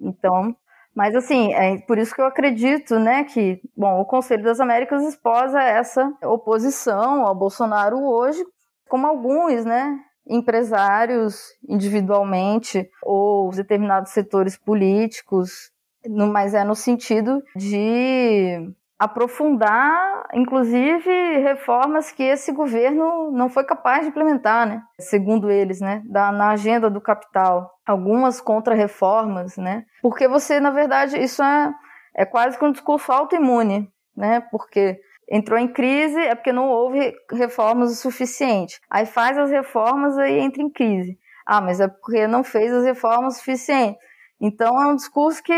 [0.00, 0.56] Então,
[0.94, 5.02] mas assim, é por isso que eu acredito, né, que, bom, o Conselho das Américas
[5.02, 8.42] esposa essa oposição ao Bolsonaro hoje,
[8.88, 9.94] como alguns, né,
[10.26, 15.70] empresários individualmente ou determinados setores políticos,
[16.08, 24.08] mas é no sentido de aprofundar, inclusive, reformas que esse governo não foi capaz de
[24.08, 24.82] implementar, né?
[24.98, 26.02] Segundo eles, né?
[26.06, 27.70] Da, na agenda do capital.
[27.86, 29.84] Algumas contra-reformas, né?
[30.00, 31.74] Porque você, na verdade, isso é,
[32.14, 34.40] é quase que um discurso autoimune, né?
[34.50, 34.98] Porque
[35.28, 38.80] entrou em crise é porque não houve reformas o suficiente.
[38.90, 41.18] Aí faz as reformas e entra em crise.
[41.46, 43.98] Ah, mas é porque não fez as reformas o suficiente.
[44.40, 45.52] Então é um discurso que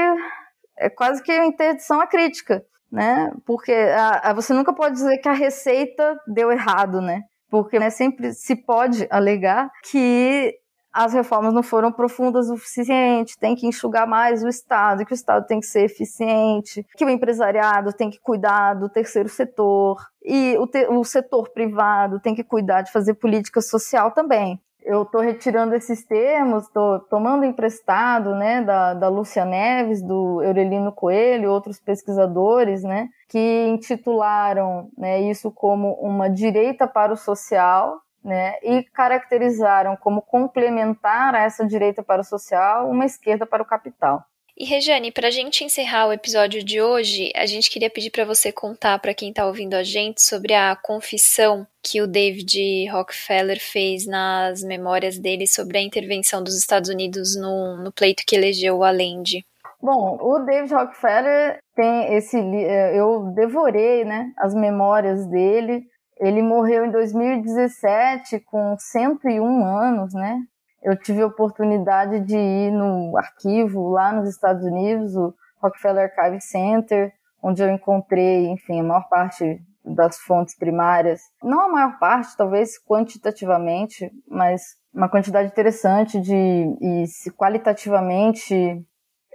[0.77, 3.31] é quase que interdição à crítica, né?
[3.45, 7.23] Porque a, a, você nunca pode dizer que a receita deu errado, né?
[7.51, 10.55] Porque né, sempre se pode alegar que
[10.93, 15.15] as reformas não foram profundas o suficiente, tem que enxugar mais o Estado, que o
[15.15, 20.57] Estado tem que ser eficiente, que o empresariado tem que cuidar do terceiro setor, e
[20.59, 24.61] o, te, o setor privado tem que cuidar de fazer política social também.
[24.83, 30.93] Eu estou retirando esses termos, estou tomando emprestado né, da, da Lúcia Neves, do Eurelino
[30.93, 38.55] Coelho, outros pesquisadores, né, que intitularam né, isso como uma direita para o social, né,
[38.63, 44.25] e caracterizaram como complementar a essa direita para o social uma esquerda para o capital.
[44.61, 48.25] E Rejane, para a gente encerrar o episódio de hoje, a gente queria pedir para
[48.25, 53.61] você contar para quem está ouvindo a gente sobre a confissão que o David Rockefeller
[53.61, 58.79] fez nas memórias dele sobre a intervenção dos Estados Unidos no, no pleito que elegeu
[58.79, 59.47] o Allende.
[59.81, 62.37] Bom, o David Rockefeller tem esse.
[62.37, 65.85] Eh, eu devorei né, as memórias dele.
[66.21, 70.43] Ele morreu em 2017 com 101 anos, né?
[70.83, 76.41] Eu tive a oportunidade de ir no arquivo lá nos Estados Unidos, o Rockefeller Archive
[76.41, 77.13] Center,
[77.43, 81.21] onde eu encontrei, enfim, a maior parte das fontes primárias.
[81.43, 88.55] Não a maior parte, talvez quantitativamente, mas uma quantidade interessante de e qualitativamente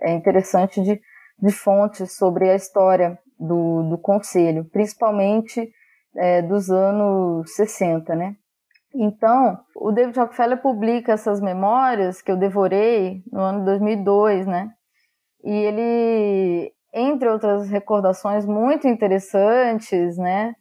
[0.02, 1.00] é interessante de,
[1.40, 5.72] de fontes sobre a história do, do conselho, principalmente
[6.16, 8.36] é, dos anos 60, né?
[8.96, 14.72] Então, o David Rockefeller publica essas memórias que eu devorei no ano 2002, né?
[15.44, 20.54] E ele, entre outras recordações muito interessantes, né?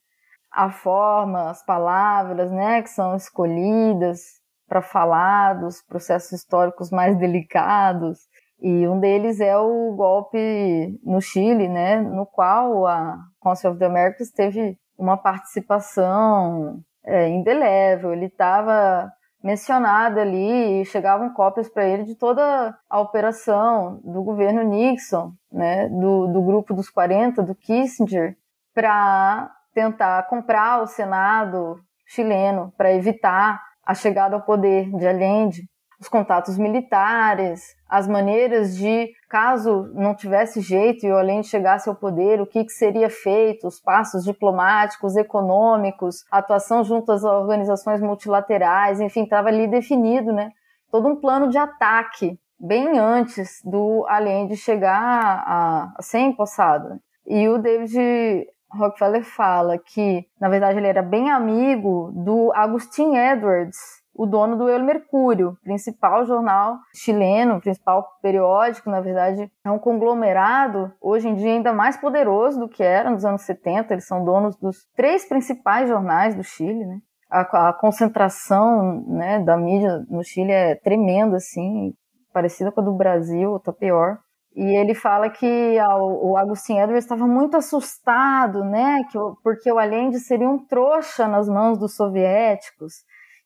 [0.50, 4.20] A forma, as palavras, né, que são escolhidas
[4.68, 8.18] para falar dos processos históricos mais delicados.
[8.60, 13.86] E um deles é o golpe no Chile, né, no qual a Council of the
[13.86, 18.12] Americas teve uma participação é, indelével.
[18.12, 24.62] Ele estava mencionado ali e chegavam cópias para ele de toda a operação do governo
[24.62, 28.36] Nixon, né, do, do grupo dos 40, do Kissinger,
[28.72, 35.62] para tentar comprar o Senado chileno, para evitar a chegada ao poder de Allende
[36.02, 41.94] os contatos militares, as maneiras de, caso não tivesse jeito e o Allende chegasse ao
[41.94, 49.00] poder, o que, que seria feito, os passos diplomáticos, econômicos, atuação junto às organizações multilaterais,
[49.00, 50.50] enfim, estava ali definido, né?
[50.90, 56.98] Todo um plano de ataque bem antes do Allende chegar a, a ser empossado.
[57.24, 64.01] E o David Rockefeller fala que, na verdade, ele era bem amigo do Agustin Edwards,
[64.14, 70.92] o dono do El Mercúrio, principal jornal chileno, principal periódico, na verdade, é um conglomerado,
[71.00, 73.94] hoje em dia ainda mais poderoso do que era nos anos 70.
[73.94, 76.98] Eles são donos dos três principais jornais do Chile, né?
[77.30, 81.94] A, a concentração né, da mídia no Chile é tremenda, assim,
[82.32, 84.18] parecida com a do Brasil, ou tá pior.
[84.54, 90.18] E ele fala que o Agustin Edwards estava muito assustado, né, que, porque o Allende
[90.20, 92.96] seria um trouxa nas mãos dos soviéticos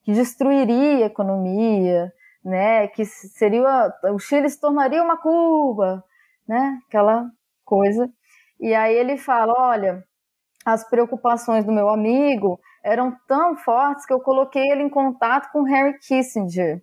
[0.07, 2.13] que destruiria a economia,
[2.45, 2.87] né?
[2.87, 6.05] Que seria o Chile se tornaria uma Cuba,
[6.49, 6.79] né?
[6.87, 7.29] Aquela
[7.65, 8.09] coisa.
[8.61, 10.05] E aí ele fala, olha,
[10.65, 15.65] as preocupações do meu amigo eram tão fortes que eu coloquei ele em contato com
[15.65, 16.81] Harry Kissinger.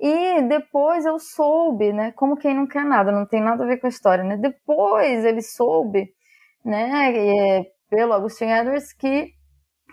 [0.00, 2.10] E depois eu soube, né?
[2.16, 4.36] Como quem não quer nada, não tem nada a ver com a história, né?
[4.36, 6.12] Depois ele soube,
[6.64, 7.12] né?
[7.16, 9.32] É, pelo Agustin Edwards que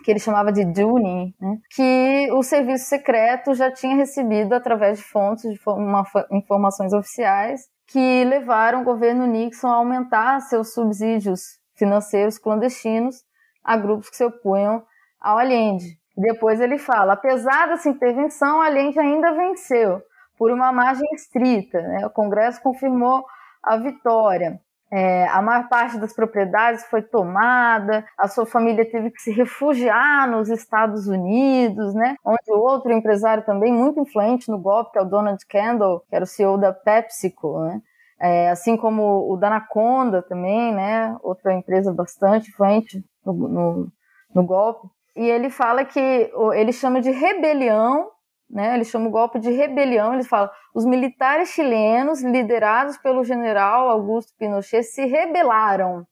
[0.02, 5.04] que ele chamava de Duning, né, que o serviço secreto já tinha recebido através de
[5.04, 11.40] fontes de uma, informações oficiais que levaram o governo Nixon a aumentar seus subsídios
[11.74, 13.16] financeiros clandestinos
[13.62, 14.82] a grupos que se opunham
[15.20, 15.98] ao Allende.
[16.16, 20.02] Depois ele fala, apesar dessa intervenção, Allende ainda venceu
[20.38, 21.80] por uma margem estrita.
[21.80, 22.06] Né?
[22.06, 23.24] O Congresso confirmou
[23.62, 24.60] a vitória.
[24.94, 30.30] É, a maior parte das propriedades foi tomada, a sua família teve que se refugiar
[30.30, 32.14] nos Estados Unidos, né?
[32.22, 36.24] Onde outro empresário também muito influente no golpe, que é o Donald Kendall, que era
[36.24, 37.80] o CEO da PepsiCo, né?
[38.20, 41.16] É, assim como o Danaconda também, né?
[41.22, 43.92] Outra empresa bastante influente no, no,
[44.34, 44.86] no golpe.
[45.16, 48.11] E ele fala que ele chama de rebelião
[48.52, 48.74] né?
[48.74, 50.12] Eles chamam o golpe de rebelião.
[50.12, 56.06] Eles falam: os militares chilenos, liderados pelo general Augusto Pinochet, se rebelaram.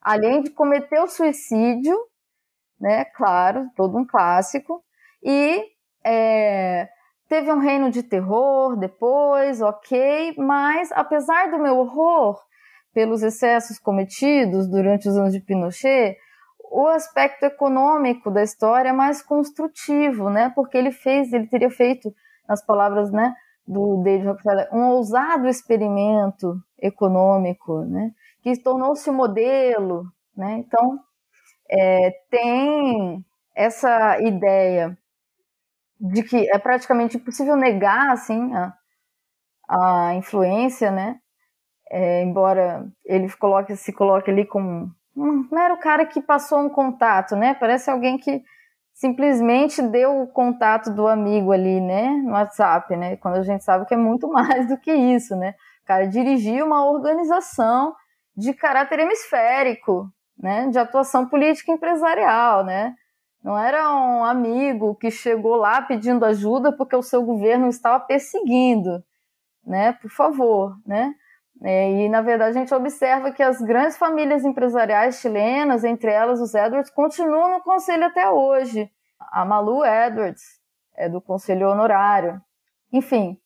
[0.00, 1.98] Além de cometer o suicídio,
[2.80, 3.04] né?
[3.06, 4.84] Claro, todo um clássico.
[5.22, 5.64] E
[6.04, 6.88] é,
[7.28, 12.38] teve um reino de terror depois, ok, mas apesar do meu horror
[12.92, 16.16] pelos excessos cometidos durante os anos de Pinochet,
[16.74, 20.50] o aspecto econômico da história é mais construtivo, né?
[20.56, 22.12] Porque ele fez, ele teria feito,
[22.48, 23.32] nas palavras, né,
[23.64, 28.10] do David Rockefeller, um ousado experimento econômico, né?
[28.42, 30.04] Que tornou-se modelo,
[30.36, 30.54] né?
[30.58, 30.98] Então,
[31.70, 33.24] é, tem
[33.54, 34.98] essa ideia
[36.00, 38.74] de que é praticamente impossível negar assim a,
[39.68, 41.20] a influência, né?
[41.88, 47.36] É, embora ele coloque, se coloque ali como um mero cara que passou um contato,
[47.36, 47.54] né?
[47.54, 48.42] Parece alguém que
[48.92, 52.08] simplesmente deu o contato do amigo ali, né?
[52.24, 53.16] No WhatsApp, né?
[53.16, 55.54] Quando a gente sabe que é muito mais do que isso, né?
[55.82, 57.94] O cara dirigiu uma organização
[58.36, 60.08] de caráter hemisférico,
[60.38, 60.68] né?
[60.68, 62.94] De atuação política empresarial, né?
[63.42, 69.04] Não era um amigo que chegou lá pedindo ajuda porque o seu governo estava perseguindo,
[69.64, 69.92] né?
[69.92, 71.14] Por favor, né?
[71.62, 76.40] É, e na verdade a gente observa que as grandes famílias empresariais chilenas, entre elas
[76.40, 78.90] os Edwards, continuam no conselho até hoje.
[79.32, 80.42] A Malu Edwards
[80.96, 82.40] é do conselho honorário.
[82.92, 83.38] Enfim,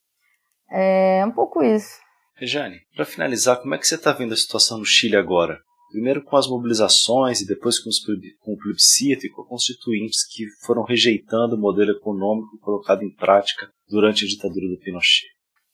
[0.71, 2.01] é um pouco isso.
[2.35, 5.59] Rejane, para finalizar, como é que você está vendo a situação no Chile agora?
[5.89, 10.47] primeiro com as mobilizações e depois com, os, com o plebiscito e com constituintes que
[10.65, 15.27] foram rejeitando o modelo econômico colocado em prática durante a ditadura do Pinochet.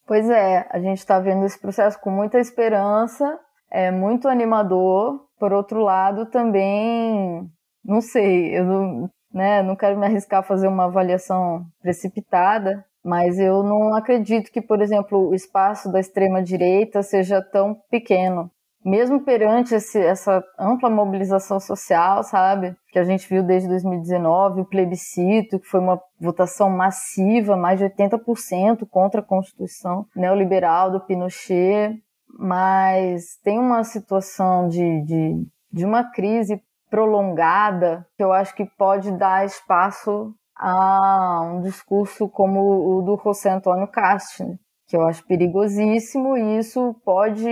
[0.06, 3.38] Pois é, a gente está vendo esse processo com muita esperança,
[3.70, 5.24] é muito animador.
[5.38, 7.50] Por outro lado, também,
[7.84, 13.38] não sei, eu não, né, não quero me arriscar a fazer uma avaliação precipitada, mas
[13.38, 18.50] eu não acredito que, por exemplo, o espaço da extrema direita seja tão pequeno
[18.84, 24.64] mesmo perante esse, essa ampla mobilização social, sabe, que a gente viu desde 2019, o
[24.66, 31.98] plebiscito, que foi uma votação massiva, mais de 80% contra a Constituição neoliberal do Pinochet,
[32.38, 39.10] mas tem uma situação de, de, de uma crise prolongada que eu acho que pode
[39.12, 46.36] dar espaço a um discurso como o do José Antônio Castro, que eu acho perigosíssimo
[46.36, 47.44] e isso pode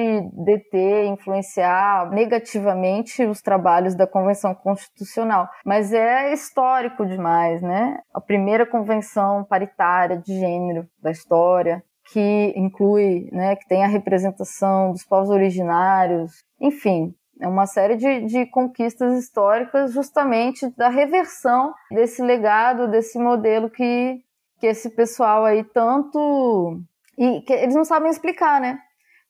[0.44, 5.48] deter, influenciar negativamente os trabalhos da Convenção Constitucional.
[5.64, 7.98] Mas é histórico demais, né?
[8.12, 11.82] A primeira convenção paritária de gênero da história,
[12.12, 18.26] que inclui, né, que tem a representação dos povos originários, enfim, é uma série de,
[18.26, 24.20] de conquistas históricas justamente da reversão desse legado, desse modelo que,
[24.60, 26.80] que esse pessoal aí tanto
[27.18, 28.78] e eles não sabem explicar, né?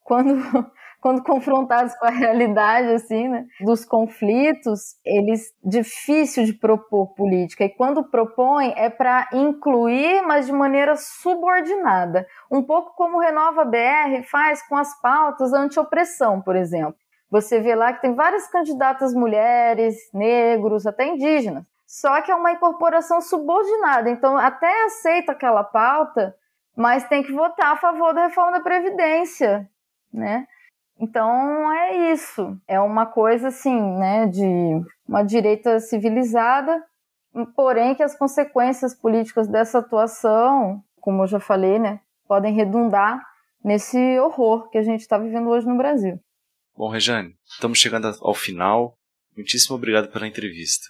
[0.05, 0.35] Quando,
[1.01, 3.45] quando confrontados com a realidade, assim, né?
[3.61, 7.65] Dos conflitos, eles difícil de propor política.
[7.65, 12.27] E quando propõem é para incluir, mas de maneira subordinada.
[12.51, 16.97] Um pouco como o Renova BR faz com as pautas anti-opressão, por exemplo.
[17.31, 21.65] Você vê lá que tem várias candidatas mulheres, negros, até indígenas.
[21.87, 24.09] Só que é uma incorporação subordinada.
[24.09, 26.35] Então, até aceita aquela pauta,
[26.77, 29.69] mas tem que votar a favor da reforma da Previdência,
[30.13, 30.47] né?
[30.99, 32.57] Então é isso.
[32.69, 34.47] É uma coisa assim, né, de
[35.07, 36.83] uma direita civilizada,
[37.57, 43.21] porém que as consequências políticas dessa atuação, como eu já falei, né, podem redundar
[43.65, 46.21] nesse horror que a gente está vivendo hoje no Brasil.
[46.77, 48.95] Bom, Rejane, estamos chegando ao final.
[49.37, 50.87] Muitíssimo obrigado pela entrevista.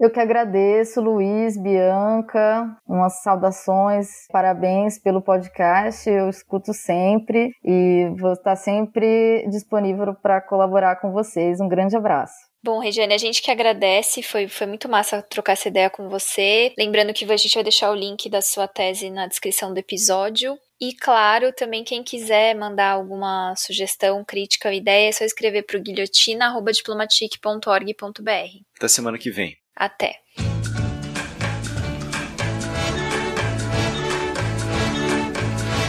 [0.00, 6.08] Eu que agradeço, Luiz, Bianca, umas saudações, parabéns pelo podcast.
[6.08, 11.60] Eu escuto sempre e vou estar sempre disponível para colaborar com vocês.
[11.60, 12.36] Um grande abraço.
[12.62, 16.72] Bom, Regiane, a gente que agradece, foi, foi muito massa trocar essa ideia com você.
[16.78, 20.56] Lembrando que a gente vai deixar o link da sua tese na descrição do episódio.
[20.80, 25.76] E claro, também quem quiser mandar alguma sugestão, crítica ou ideia, é só escrever para
[25.76, 28.62] o guilhotina.diplomatique.org.br.
[28.76, 29.56] Até semana que vem.
[29.78, 30.16] Até!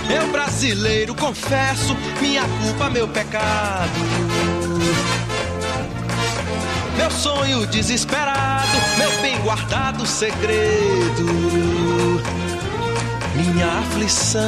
[0.08, 3.90] Eu brasileiro confesso minha culpa, meu pecado.
[6.98, 11.26] Meu sonho desesperado, meu bem guardado segredo.
[13.36, 14.44] Minha aflição.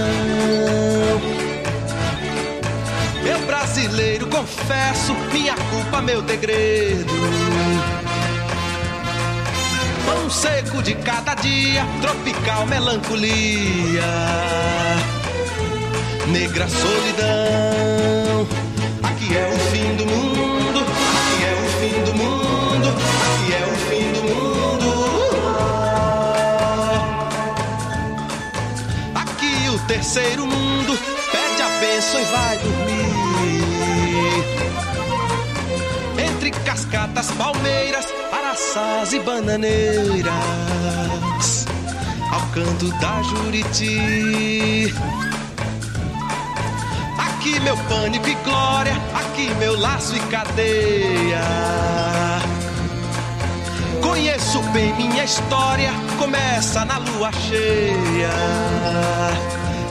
[3.25, 7.11] Eu brasileiro confesso minha culpa, meu degredo
[10.05, 14.03] pão seco de cada dia, tropical melancolia,
[16.27, 18.47] negra solidão.
[19.03, 22.89] Aqui é o fim do mundo, aqui é o fim do mundo,
[23.25, 24.89] aqui é o fim do mundo.
[29.15, 30.97] Aqui o terceiro mundo
[31.31, 33.01] pede a bênção e vai dormir.
[36.25, 38.20] Entre cascatas, palmeiras
[38.61, 40.31] araçás e bananeiras,
[42.31, 44.93] ao canto da Juriti.
[47.17, 51.41] Aqui meu pânico e glória, aqui meu laço e cadeia.
[54.01, 58.29] Conheço bem minha história, começa na lua cheia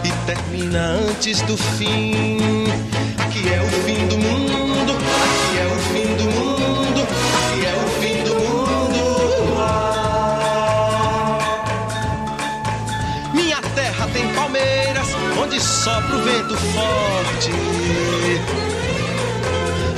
[0.05, 2.66] e termina antes do fim.
[3.18, 4.94] Aqui é o fim do mundo,
[15.51, 17.51] onde sopra o vento forte.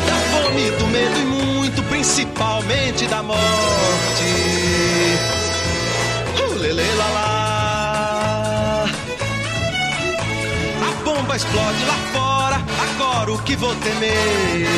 [0.07, 3.39] Da fome, do medo e muito, principalmente da morte.
[6.41, 8.85] Uh, lele, lá, lá.
[10.89, 12.59] A bomba explode lá fora,
[12.91, 14.69] agora o que vou temer?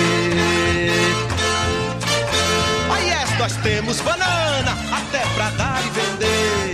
[2.91, 6.74] Aí yes, nós temos banana, até pra dar e vender.